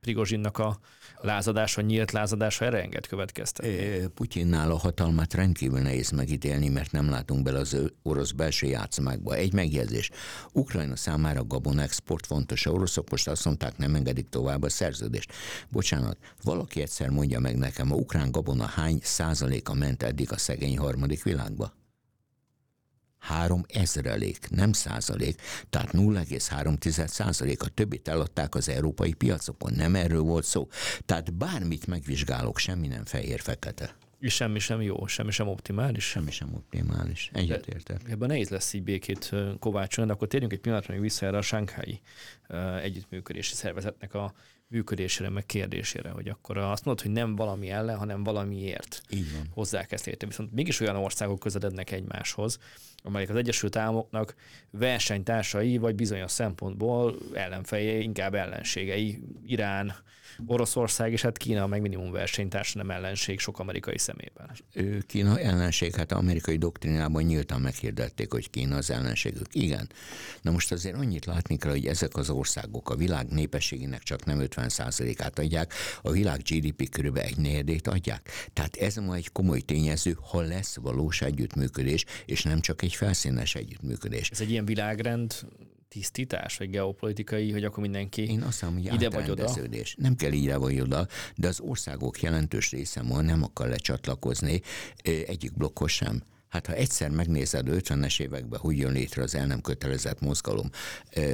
Prigozsinnak 0.00 0.58
a 0.58 0.78
lázadása, 1.20 1.80
nyílt 1.80 2.12
lázadása 2.12 2.64
erre 2.64 2.82
enged 2.82 3.06
következtetni. 3.06 4.06
Putyinnál 4.14 4.70
a 4.70 4.76
hatalmat 4.76 5.34
rendkívül 5.34 5.80
nehéz 5.80 6.10
megítélni, 6.10 6.68
mert 6.68 6.92
nem 6.92 7.10
látunk 7.10 7.42
bele 7.42 7.58
az 7.58 7.76
orosz 8.02 8.30
belső 8.30 8.66
játszmákba. 8.66 9.34
Egy 9.34 9.52
megjegyzés. 9.52 10.10
Ukrajna 10.52 10.96
számára 10.96 11.44
gabon 11.44 11.78
export 11.78 12.26
fontos. 12.26 12.66
A 12.66 12.70
oroszok 12.70 13.10
most 13.10 13.28
azt 13.28 13.44
mondták, 13.44 13.76
nem 13.76 13.94
engedik 13.94 14.28
tovább 14.28 14.62
a 14.62 14.68
szerződést. 14.68 15.32
Bocsánat, 15.68 16.16
valaki 16.42 16.80
egyszer 16.80 17.08
mondja 17.08 17.40
meg 17.40 17.56
nekem, 17.56 17.92
a 17.92 17.94
ukrán 17.94 18.30
gabona 18.30 18.66
hány 18.66 18.98
százaléka 19.02 19.74
ment 19.74 20.02
eddig 20.02 20.32
a 20.32 20.38
szegény 20.38 20.78
harmadik 20.78 21.22
világba? 21.22 21.72
Három 23.24 23.64
ezrelék, 23.68 24.50
nem 24.50 24.72
százalék, 24.72 25.40
tehát 25.70 25.90
0,3 25.92 27.06
százalék. 27.06 27.62
A 27.62 27.68
többit 27.68 28.08
eladták 28.08 28.54
az 28.54 28.68
európai 28.68 29.12
piacokon, 29.12 29.72
nem 29.72 29.94
erről 29.94 30.22
volt 30.22 30.44
szó. 30.44 30.68
Tehát 31.04 31.34
bármit 31.34 31.86
megvizsgálok, 31.86 32.58
semmi 32.58 32.86
nem 32.86 33.04
fehér-fekete. 33.04 33.96
És 34.18 34.34
semmi 34.34 34.58
sem 34.58 34.80
jó, 34.80 35.06
semmi 35.06 35.30
sem 35.30 35.48
optimális? 35.48 36.04
Semmi 36.04 36.30
sem 36.30 36.54
optimális. 36.54 37.30
Egyetértek. 37.32 38.00
Ebben 38.08 38.28
nehéz 38.28 38.48
lesz 38.48 38.72
így 38.72 38.82
békét 38.82 39.30
kovácsolni, 39.58 40.10
de 40.10 40.16
akkor 40.16 40.28
térjünk 40.28 40.52
egy 40.52 40.60
pillanatra 40.60 40.92
még 40.92 41.02
vissza 41.02 41.26
erre 41.26 41.36
a 41.36 41.42
Sánkhái 41.42 42.00
együttműködési 42.82 43.54
szervezetnek 43.54 44.14
a 44.14 44.34
működésére, 44.74 45.28
meg 45.28 45.46
kérdésére, 45.46 46.10
hogy 46.10 46.28
akkor 46.28 46.58
azt 46.58 46.84
mondod, 46.84 47.04
hogy 47.04 47.14
nem 47.14 47.36
valami 47.36 47.70
ellen, 47.70 47.96
hanem 47.96 48.22
valamiért 48.22 49.02
Így 49.10 49.32
van. 49.32 49.48
hozzák 49.50 49.92
ezt 49.92 50.06
érteni. 50.06 50.30
Viszont 50.30 50.52
mégis 50.52 50.80
olyan 50.80 50.96
országok 50.96 51.38
közelednek 51.38 51.90
egymáshoz, 51.90 52.58
amelyek 53.02 53.30
az 53.30 53.36
Egyesült 53.36 53.76
Államoknak 53.76 54.34
versenytársai, 54.70 55.78
vagy 55.78 55.94
bizonyos 55.94 56.30
szempontból 56.30 57.16
ellenfejei, 57.32 58.02
inkább 58.02 58.34
ellenségei, 58.34 59.22
Irán, 59.46 59.94
Oroszország, 60.46 61.12
és 61.12 61.22
hát 61.22 61.36
Kína 61.38 61.66
meg 61.66 61.80
minimum 61.80 62.10
versenytárs, 62.10 62.72
nem 62.72 62.90
ellenség 62.90 63.38
sok 63.38 63.58
amerikai 63.58 63.98
szemében. 63.98 64.50
Kína 65.06 65.38
ellenség, 65.38 65.94
hát 65.94 66.12
amerikai 66.12 66.56
doktrinában 66.56 67.22
nyíltan 67.22 67.60
meghirdették, 67.60 68.32
hogy 68.32 68.50
Kína 68.50 68.76
az 68.76 68.90
ellenségük. 68.90 69.46
Igen. 69.52 69.90
Na 70.42 70.50
most 70.50 70.72
azért 70.72 70.96
annyit 70.96 71.24
látni 71.24 71.56
kell, 71.56 71.70
hogy 71.70 71.86
ezek 71.86 72.16
az 72.16 72.30
országok 72.30 72.90
a 72.90 72.96
világ 72.96 73.28
népességének 73.28 74.02
csak 74.02 74.24
nem 74.24 74.40
50%-át 74.68 75.38
adják, 75.38 75.72
a 76.02 76.10
világ 76.10 76.40
GDP 76.42 76.88
kb. 76.88 77.16
egy 77.16 77.36
negyedét 77.36 77.88
adják. 77.88 78.30
Tehát 78.52 78.76
ez 78.76 78.96
ma 78.96 79.14
egy 79.14 79.32
komoly 79.32 79.60
tényező, 79.60 80.16
ha 80.30 80.40
lesz 80.40 80.76
valós 80.76 81.22
együttműködés, 81.22 82.04
és 82.26 82.42
nem 82.42 82.60
csak 82.60 82.82
egy 82.82 82.94
felszínes 82.94 83.54
együttműködés. 83.54 84.30
Ez 84.30 84.40
egy 84.40 84.50
ilyen 84.50 84.64
világrend 84.64 85.34
tisztítás, 85.88 86.56
vagy 86.56 86.70
geopolitikai, 86.70 87.52
hogy 87.52 87.64
akkor 87.64 87.82
mindenki 87.82 88.22
Én 88.22 88.42
azt 88.42 88.62
mondom, 88.62 88.82
hogy 88.82 88.94
ide 88.94 89.10
vagy 89.10 89.30
oda? 89.30 89.54
Nem 89.96 90.16
kell 90.16 90.32
ide 90.32 90.56
vagy 90.56 90.80
oda, 90.80 91.06
de 91.36 91.48
az 91.48 91.60
országok 91.60 92.22
jelentős 92.22 92.70
része 92.70 93.02
ma 93.02 93.20
nem 93.20 93.42
akar 93.42 93.68
lecsatlakozni 93.68 94.60
egyik 95.02 95.56
blokkhoz 95.56 95.90
sem. 95.90 96.22
Hát 96.54 96.66
ha 96.66 96.72
egyszer 96.72 97.10
megnézed 97.10 97.66
50-es 97.70 98.20
években, 98.20 98.60
hogy 98.60 98.78
jön 98.78 98.92
létre 98.92 99.22
az 99.22 99.34
el 99.34 99.46
nem 99.46 99.60
kötelezett 99.60 100.20
mozgalom, 100.20 100.70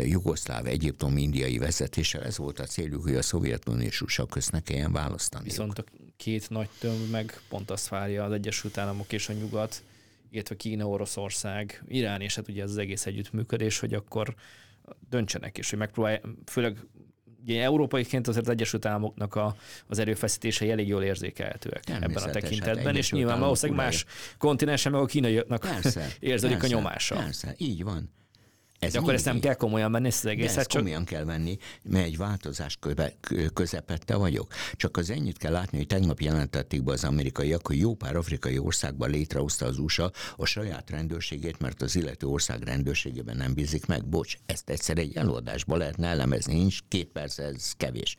jugoszláv, 0.04 0.66
egyiptom, 0.66 1.16
indiai 1.16 1.58
vezetéssel, 1.58 2.22
ez 2.22 2.36
volt 2.36 2.58
a 2.58 2.64
céljuk, 2.64 3.02
hogy 3.02 3.14
a 3.14 3.22
Szovjetunió 3.22 3.86
és 3.86 4.00
USA 4.00 4.26
közt 4.26 4.52
ne 4.52 4.60
kelljen 4.60 4.92
választani. 4.92 5.44
Viszont 5.44 5.78
a 5.78 5.84
két 6.16 6.50
nagy 6.50 6.68
tömb 6.78 7.10
meg 7.10 7.40
pont 7.48 7.70
azt 7.70 7.88
várja 7.88 8.24
az 8.24 8.32
Egyesült 8.32 8.78
Államok 8.78 9.12
és 9.12 9.28
a 9.28 9.32
Nyugat, 9.32 9.82
illetve 10.30 10.56
Kína, 10.56 10.88
Oroszország, 10.88 11.82
Irán, 11.88 12.20
és 12.20 12.34
hát 12.34 12.48
ugye 12.48 12.62
ez 12.62 12.70
az 12.70 12.78
egész 12.78 13.06
együttműködés, 13.06 13.78
hogy 13.78 13.94
akkor 13.94 14.34
döntsenek, 15.08 15.58
és 15.58 15.70
hogy 15.70 15.78
megpróbálják, 15.78 16.24
főleg 16.46 16.78
ugye 17.42 17.62
európaiként 17.62 18.28
azért 18.28 18.44
az 18.44 18.52
Egyesült 18.52 18.86
Államoknak 18.86 19.34
a, 19.34 19.54
az 19.86 19.98
erőfeszítései 19.98 20.70
elég 20.70 20.88
jól 20.88 21.02
érzékelhetőek 21.02 21.88
ebben 21.88 22.14
a 22.14 22.20
hát 22.20 22.30
tekintetben, 22.30 22.84
hát 22.84 22.96
és 22.96 23.12
nyilván 23.12 23.40
valószínűleg 23.40 23.84
más 23.84 24.04
kontinensen 24.38 24.92
meg 24.92 25.00
a 25.00 25.04
kínaiaknak 25.06 25.68
érződik 26.20 26.62
a 26.62 26.66
nyomása. 26.66 27.14
Persze, 27.14 27.54
így 27.56 27.84
van. 27.84 28.18
Ez 28.80 28.92
De 28.92 28.98
akkor 28.98 29.14
ezt 29.14 29.24
nem 29.24 29.40
kell 29.40 29.54
komolyan 29.54 29.92
venni, 29.92 30.06
ezt 30.06 30.24
az 30.24 30.30
egészet? 30.30 30.56
ezt 30.56 30.68
csak... 30.68 30.80
komolyan 30.80 31.04
kell 31.04 31.24
venni, 31.24 31.58
mert 31.82 32.04
egy 32.04 32.16
változás 32.16 32.76
köve, 32.80 33.12
közepette 33.54 34.16
vagyok. 34.16 34.52
Csak 34.74 34.96
az 34.96 35.10
ennyit 35.10 35.38
kell 35.38 35.52
látni, 35.52 35.76
hogy 35.76 35.86
tegnap 35.86 36.20
jelentették 36.20 36.82
be 36.82 36.92
az 36.92 37.04
amerikaiak, 37.04 37.66
hogy 37.66 37.78
jó 37.78 37.94
pár 37.94 38.16
afrikai 38.16 38.58
országban 38.58 39.10
létrehozta 39.10 39.66
az 39.66 39.78
USA 39.78 40.10
a 40.36 40.44
saját 40.46 40.90
rendőrségét, 40.90 41.58
mert 41.58 41.82
az 41.82 41.96
illető 41.96 42.26
ország 42.26 42.62
rendőrségében 42.62 43.36
nem 43.36 43.54
bízik 43.54 43.86
meg. 43.86 44.04
Bocs, 44.04 44.34
ezt 44.46 44.70
egyszer 44.70 44.98
egy 44.98 45.16
előadásban 45.16 45.78
lehetne 45.78 46.06
elemezni, 46.08 46.54
nincs 46.54 46.78
két 46.88 47.06
perc, 47.06 47.38
ez 47.38 47.72
kevés. 47.76 48.16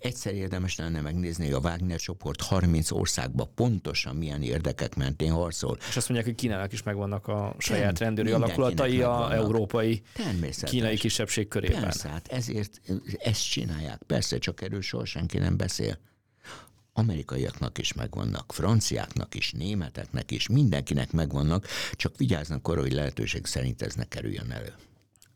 Egyszer 0.00 0.34
érdemes 0.34 0.76
lenne 0.76 1.00
megnézni, 1.00 1.44
hogy 1.44 1.54
a 1.54 1.68
Wagner 1.68 1.98
csoport 1.98 2.40
30 2.40 2.90
országban 2.90 3.48
pontosan 3.54 4.16
milyen 4.16 4.42
érdekek 4.42 4.94
mentén 4.94 5.32
harcol. 5.32 5.76
És 5.88 5.96
azt 5.96 6.08
mondják, 6.08 6.24
hogy 6.28 6.34
Kínának 6.34 6.72
is 6.72 6.82
megvannak 6.82 7.28
a 7.28 7.54
saját 7.58 7.98
rendőri 7.98 8.30
alakulatai, 8.30 9.02
a 9.02 9.50
európai 9.52 10.02
kínai 10.62 10.96
kisebbség 10.96 11.48
körében. 11.48 11.82
Persze, 11.82 12.08
hát 12.08 12.28
ezért 12.28 12.80
ezt 13.18 13.50
csinálják. 13.50 14.02
Persze, 14.06 14.38
csak 14.38 14.62
erről 14.62 14.82
soha 14.82 15.04
senki 15.04 15.38
nem 15.38 15.56
beszél. 15.56 15.98
Amerikaiaknak 16.92 17.78
is 17.78 17.92
megvannak, 17.92 18.52
franciáknak 18.52 19.34
is, 19.34 19.52
németeknek 19.52 20.30
is, 20.30 20.48
mindenkinek 20.48 21.12
megvannak, 21.12 21.66
csak 21.92 22.16
vigyáznak 22.16 22.68
arra, 22.68 22.80
hogy 22.80 22.92
lehetőség 22.92 23.46
szerint 23.46 23.82
ez 23.82 23.94
ne 23.94 24.04
kerüljön 24.04 24.50
elő. 24.50 24.74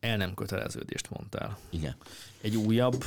El 0.01 0.17
nem 0.17 0.35
köteleződést 0.35 1.11
mondtál. 1.11 1.59
Igen. 1.71 1.97
Egy 2.41 2.57
újabb 2.57 3.05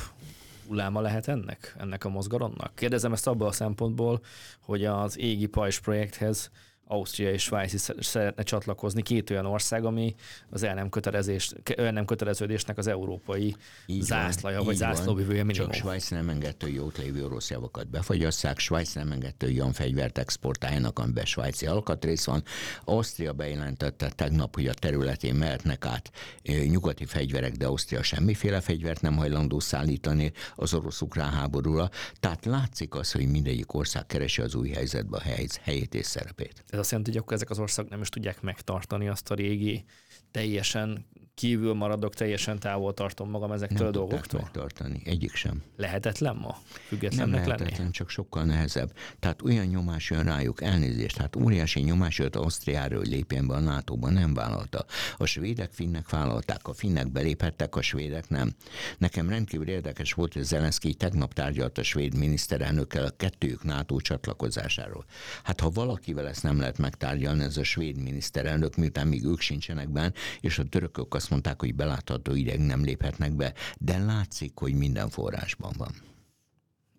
hulláma 0.66 1.00
lehet 1.00 1.28
ennek, 1.28 1.74
ennek 1.78 2.04
a 2.04 2.08
mozgalomnak? 2.08 2.74
Kérdezem 2.74 3.12
ezt 3.12 3.26
abból 3.26 3.46
a 3.46 3.52
szempontból, 3.52 4.20
hogy 4.60 4.84
az 4.84 5.18
égi 5.18 5.46
pajzs 5.46 5.78
projekthez 5.78 6.50
Ausztria 6.90 7.30
és 7.30 7.42
Svájc 7.42 7.72
is 7.72 7.80
szeretne 7.98 8.42
csatlakozni, 8.42 9.02
két 9.02 9.30
olyan 9.30 9.46
ország, 9.46 9.84
ami 9.84 10.14
az 10.50 10.62
el 10.62 10.74
nem, 10.74 10.88
kötelezés, 10.88 11.52
el 11.76 11.92
nem 11.92 12.04
köteleződésnek 12.04 12.78
az 12.78 12.86
európai 12.86 13.56
így 13.86 14.02
zászlaja, 14.02 14.56
van, 14.56 14.66
vagy 14.66 14.76
zászlóvivője 14.76 15.44
minimum. 15.44 15.70
Csak 15.70 15.80
Svájc 15.80 16.08
nem 16.08 16.28
engedte, 16.28 16.66
hogy 16.66 16.74
jót 16.74 16.98
lévő 16.98 17.24
orosz 17.24 17.50
javakat 17.50 17.88
befagyasszák, 17.88 18.58
Svájc 18.58 18.94
nem 18.94 19.12
engedte, 19.12 19.46
hogy 19.46 19.60
olyan 19.60 19.72
fegyvert 19.72 20.18
exportáljanak, 20.18 20.98
amiben 20.98 21.24
svájci 21.24 21.66
alkatrész 21.66 22.24
van. 22.24 22.42
Ausztria 22.84 23.32
bejelentette 23.32 24.08
tegnap, 24.08 24.54
hogy 24.54 24.66
a 24.66 24.74
területén 24.74 25.34
mehetnek 25.34 25.84
át 25.84 26.10
nyugati 26.42 27.04
fegyverek, 27.04 27.52
de 27.52 27.66
Ausztria 27.66 28.02
semmiféle 28.02 28.60
fegyvert 28.60 29.00
nem 29.00 29.16
hajlandó 29.16 29.60
szállítani 29.60 30.32
az 30.56 30.74
orosz-ukrán 30.74 31.32
háborúra. 31.32 31.90
Tehát 32.20 32.44
látszik 32.44 32.94
az, 32.94 33.12
hogy 33.12 33.28
mindegyik 33.28 33.74
ország 33.74 34.06
keresi 34.06 34.42
az 34.42 34.54
új 34.54 34.68
helyzetbe 34.68 35.16
a 35.16 35.22
helyét 35.62 35.94
és 35.94 36.06
szerepét. 36.06 36.64
Ez 36.68 36.78
azt 36.80 36.90
jelenti, 36.90 37.10
hogy 37.10 37.20
akkor 37.20 37.32
ezek 37.32 37.50
az 37.50 37.58
országok 37.58 37.90
nem 37.90 38.00
is 38.00 38.08
tudják 38.08 38.40
megtartani 38.40 39.08
azt 39.08 39.30
a 39.30 39.34
régi, 39.34 39.84
teljesen 40.30 41.06
kívül 41.40 41.74
maradok, 41.74 42.14
teljesen 42.14 42.58
távol 42.58 42.94
tartom 42.94 43.30
magam 43.30 43.52
ezektől 43.52 43.78
nem 43.78 43.86
a 43.86 43.90
dolgoktól? 43.90 44.40
megtartani, 44.40 45.02
egyik 45.04 45.34
sem. 45.34 45.62
Lehetetlen 45.76 46.36
ma 46.36 46.58
függetlennek 46.86 47.34
nem 47.34 47.46
lehetetlen, 47.46 47.78
lenni? 47.78 47.90
csak 47.90 48.08
sokkal 48.08 48.44
nehezebb. 48.44 48.92
Tehát 49.18 49.42
olyan 49.42 49.66
nyomás 49.66 50.10
jön 50.10 50.24
rájuk, 50.24 50.62
elnézést, 50.62 51.16
hát 51.16 51.36
óriási 51.36 51.80
nyomás 51.80 52.18
jött 52.18 52.36
Ausztriára, 52.36 52.96
hogy 52.96 53.06
lépjen 53.06 53.46
be 53.46 53.54
a 53.54 53.58
nato 53.58 53.96
nem 53.96 54.34
vállalta. 54.34 54.84
A 55.16 55.26
svédek 55.26 55.72
finnek 55.72 56.10
vállalták, 56.10 56.68
a 56.68 56.72
finnek 56.72 57.12
beléphettek, 57.12 57.76
a 57.76 57.82
svédek 57.82 58.28
nem. 58.28 58.54
Nekem 58.98 59.28
rendkívül 59.28 59.68
érdekes 59.68 60.12
volt, 60.12 60.32
hogy 60.32 60.42
Zelenszky 60.42 60.94
tegnap 60.94 61.34
tárgyalt 61.34 61.78
a 61.78 61.82
svéd 61.82 62.14
miniszterelnökkel 62.14 63.04
a 63.04 63.10
kettőjük 63.16 63.64
NATO 63.64 64.00
csatlakozásáról. 64.00 65.04
Hát 65.42 65.60
ha 65.60 65.70
valakivel 65.70 66.28
ezt 66.28 66.42
nem 66.42 66.58
lehet 66.58 66.78
megtárgyalni, 66.78 67.42
ez 67.42 67.56
a 67.56 67.64
svéd 67.64 67.96
miniszterelnök, 67.96 68.76
miután 68.76 69.06
még 69.06 69.24
ők 69.24 69.40
sincsenek 69.40 69.88
benne, 69.88 70.12
és 70.40 70.58
a 70.58 70.64
törökök 70.64 71.14
azt 71.14 71.29
mondták, 71.30 71.60
hogy 71.60 71.74
belátható 71.74 72.34
ideig 72.34 72.60
nem 72.60 72.84
léphetnek 72.84 73.32
be, 73.32 73.52
de 73.78 73.98
látszik, 73.98 74.52
hogy 74.54 74.74
minden 74.74 75.08
forrásban 75.08 75.72
van. 75.78 75.92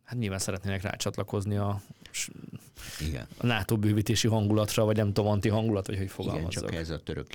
Hát 0.04 0.20
nyilván 0.20 0.40
szeretnének 0.40 0.82
rácsatlakozni 0.82 1.56
a, 1.56 1.82
Igen. 3.08 3.28
a 3.38 3.46
NATO 3.46 3.78
bővítési 3.78 4.28
hangulatra, 4.28 4.86
vagy 4.86 4.96
nem 4.96 5.14
tudom, 5.14 5.32
anti 5.32 5.50
hangulat, 5.50 5.88
vagy 5.88 5.98
hogy 5.98 6.12
fogalmazzak. 6.12 6.52
Igen, 6.52 6.70
csak 6.70 6.76
ez 6.76 6.90
a 6.90 7.00
török 7.00 7.28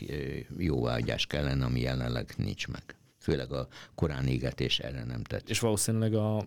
jóvágyás 0.58 1.26
kellene, 1.26 1.64
ami 1.64 1.80
jelenleg 1.80 2.34
nincs 2.36 2.68
meg. 2.68 2.82
Főleg 3.18 3.52
a 3.52 3.68
korán 3.94 4.26
égetés 4.26 4.78
erre 4.78 5.04
nem 5.04 5.22
tett. 5.22 5.48
És 5.48 5.60
valószínűleg 5.60 6.14
a 6.14 6.46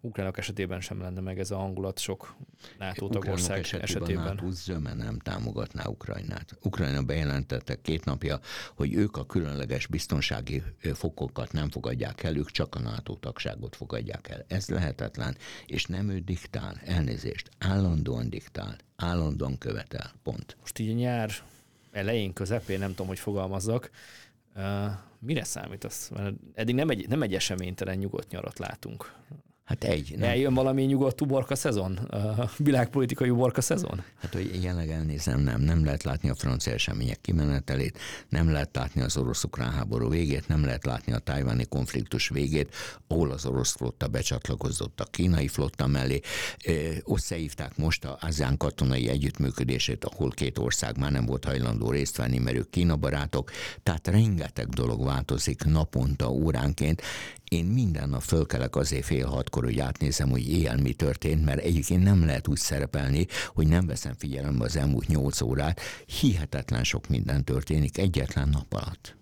ukránok 0.00 0.38
esetében 0.38 0.80
sem 0.80 1.00
lenne 1.00 1.20
meg 1.20 1.38
ez 1.38 1.50
a 1.50 1.56
hangulat 1.56 1.98
sok 1.98 2.36
NATO 2.78 3.08
tagország 3.08 3.58
esetében. 3.58 3.84
esetében. 3.84 4.24
NATO 4.24 4.50
zöme 4.50 4.94
nem 4.94 5.18
támogatná 5.18 5.86
Ukrajnát. 5.86 6.58
Ukrajna 6.62 7.02
bejelentette 7.02 7.80
két 7.80 8.04
napja, 8.04 8.40
hogy 8.74 8.94
ők 8.94 9.16
a 9.16 9.26
különleges 9.26 9.86
biztonsági 9.86 10.62
fokokat 10.94 11.52
nem 11.52 11.70
fogadják 11.70 12.22
el, 12.22 12.36
ők 12.36 12.50
csak 12.50 12.74
a 12.74 12.78
NATO 12.78 13.14
tagságot 13.14 13.76
fogadják 13.76 14.28
el. 14.28 14.44
Ez 14.48 14.68
lehetetlen, 14.68 15.36
és 15.66 15.84
nem 15.84 16.08
ő 16.08 16.18
diktál, 16.18 16.80
elnézést, 16.84 17.50
állandóan 17.58 18.30
diktál, 18.30 18.76
állandóan 18.96 19.58
követel, 19.58 20.12
pont. 20.22 20.56
Most 20.60 20.78
így 20.78 20.94
nyár 20.94 21.30
elején, 21.90 22.32
közepén, 22.32 22.78
nem 22.78 22.90
tudom, 22.90 23.06
hogy 23.06 23.18
fogalmazzak, 23.18 23.90
uh, 24.56 24.62
mire 25.18 25.44
számít 25.44 25.84
az? 25.84 26.10
Mert 26.14 26.34
eddig 26.54 26.74
nem 26.74 26.88
egy, 26.88 27.08
nem 27.08 27.22
egy 27.22 27.34
eseménytelen 27.34 27.98
nyugodt 27.98 28.30
nyarat 28.30 28.58
látunk. 28.58 29.12
Hát 29.70 29.84
egy. 29.84 30.14
Nem. 30.18 30.28
Eljön 30.28 30.54
valami 30.54 30.82
nyugodt 30.82 31.20
uborka 31.20 31.54
szezon? 31.54 31.96
A 31.96 32.50
világpolitikai 32.56 33.30
uborka 33.30 33.60
szezon? 33.60 34.02
Hát, 34.18 34.32
hogy 34.32 34.62
jelenleg 34.62 34.90
elnézem, 34.90 35.40
nem. 35.40 35.60
Nem 35.60 35.84
lehet 35.84 36.02
látni 36.02 36.28
a 36.30 36.34
francia 36.34 36.72
események 36.72 37.20
kimenetelét, 37.20 37.98
nem 38.28 38.50
lehet 38.50 38.76
látni 38.76 39.00
az 39.00 39.16
orosz-ukrán 39.16 39.72
háború 39.72 40.08
végét, 40.08 40.48
nem 40.48 40.64
lehet 40.64 40.84
látni 40.84 41.12
a 41.12 41.18
tájváni 41.18 41.64
konfliktus 41.64 42.28
végét, 42.28 42.74
ahol 43.08 43.30
az 43.30 43.46
orosz 43.46 43.76
flotta 43.76 44.08
becsatlakozott 44.08 45.00
a 45.00 45.04
kínai 45.04 45.48
flotta 45.48 45.86
mellé. 45.86 46.20
Összehívták 47.04 47.76
most 47.76 48.04
a 48.04 48.18
ASEAN 48.20 48.56
katonai 48.56 49.08
együttműködését, 49.08 50.04
ahol 50.04 50.30
két 50.30 50.58
ország 50.58 50.98
már 50.98 51.12
nem 51.12 51.26
volt 51.26 51.44
hajlandó 51.44 51.90
részt 51.90 52.16
venni, 52.16 52.38
mert 52.38 52.56
ők 52.56 52.70
Kína 52.70 52.96
barátok. 52.96 53.50
Tehát 53.82 54.06
rengeteg 54.06 54.68
dolog 54.68 55.04
változik 55.04 55.64
naponta, 55.64 56.30
óránként, 56.30 57.02
én 57.48 57.64
minden 57.64 58.08
nap 58.08 58.22
fölkelek 58.22 58.76
azért 58.76 59.04
fél 59.04 59.26
hatkor, 59.26 59.59
hogy 59.64 59.78
átnézem, 59.78 60.30
hogy 60.30 60.48
éjjel 60.48 60.76
mi 60.76 60.92
történt, 60.92 61.44
mert 61.44 61.60
egyébként 61.60 62.02
nem 62.02 62.24
lehet 62.24 62.48
úgy 62.48 62.58
szerepelni, 62.58 63.26
hogy 63.48 63.66
nem 63.68 63.86
veszem 63.86 64.14
figyelembe 64.18 64.64
az 64.64 64.76
elmúlt 64.76 65.06
nyolc 65.06 65.40
órát. 65.40 65.80
Hihetetlen 66.20 66.84
sok 66.84 67.08
minden 67.08 67.44
történik 67.44 67.98
egyetlen 67.98 68.48
nap 68.48 68.72
alatt. 68.74 69.16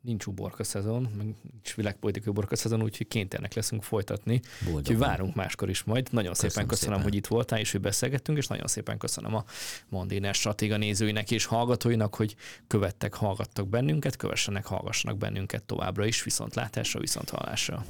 nincs 0.00 0.26
uborka 0.26 0.64
szezon, 0.64 1.02
meg 1.16 1.26
nincs 1.52 1.74
világpolitikai 1.74 2.28
uborka 2.28 2.56
szezon, 2.56 2.82
úgyhogy 2.82 3.08
kénytelenek 3.08 3.54
leszünk 3.54 3.82
folytatni. 3.82 4.40
Boldog 4.64 4.80
úgyhogy 4.80 4.98
várunk 4.98 5.34
máskor 5.34 5.68
is 5.68 5.82
majd. 5.82 6.08
Nagyon 6.10 6.30
köszönöm 6.30 6.50
szépen 6.50 6.68
köszönöm, 6.68 6.94
szépen. 6.94 7.10
hogy 7.10 7.18
itt 7.18 7.26
voltál, 7.26 7.58
és 7.58 7.72
hogy 7.72 7.80
beszélgettünk, 7.80 8.38
és 8.38 8.46
nagyon 8.46 8.66
szépen 8.66 8.98
köszönöm 8.98 9.34
a 9.34 9.44
Mondiner 9.88 10.34
stratéga 10.34 10.76
nézőinek 10.76 11.30
és 11.30 11.44
hallgatóinak, 11.44 12.14
hogy 12.14 12.36
követtek, 12.66 13.14
hallgattak 13.14 13.68
bennünket, 13.68 14.16
kövessenek, 14.16 14.66
hallgassanak 14.66 15.18
bennünket 15.18 15.62
továbbra 15.62 16.06
is, 16.06 16.22
viszontlátásra, 16.22 17.00
viszonthallásra. 17.00 17.84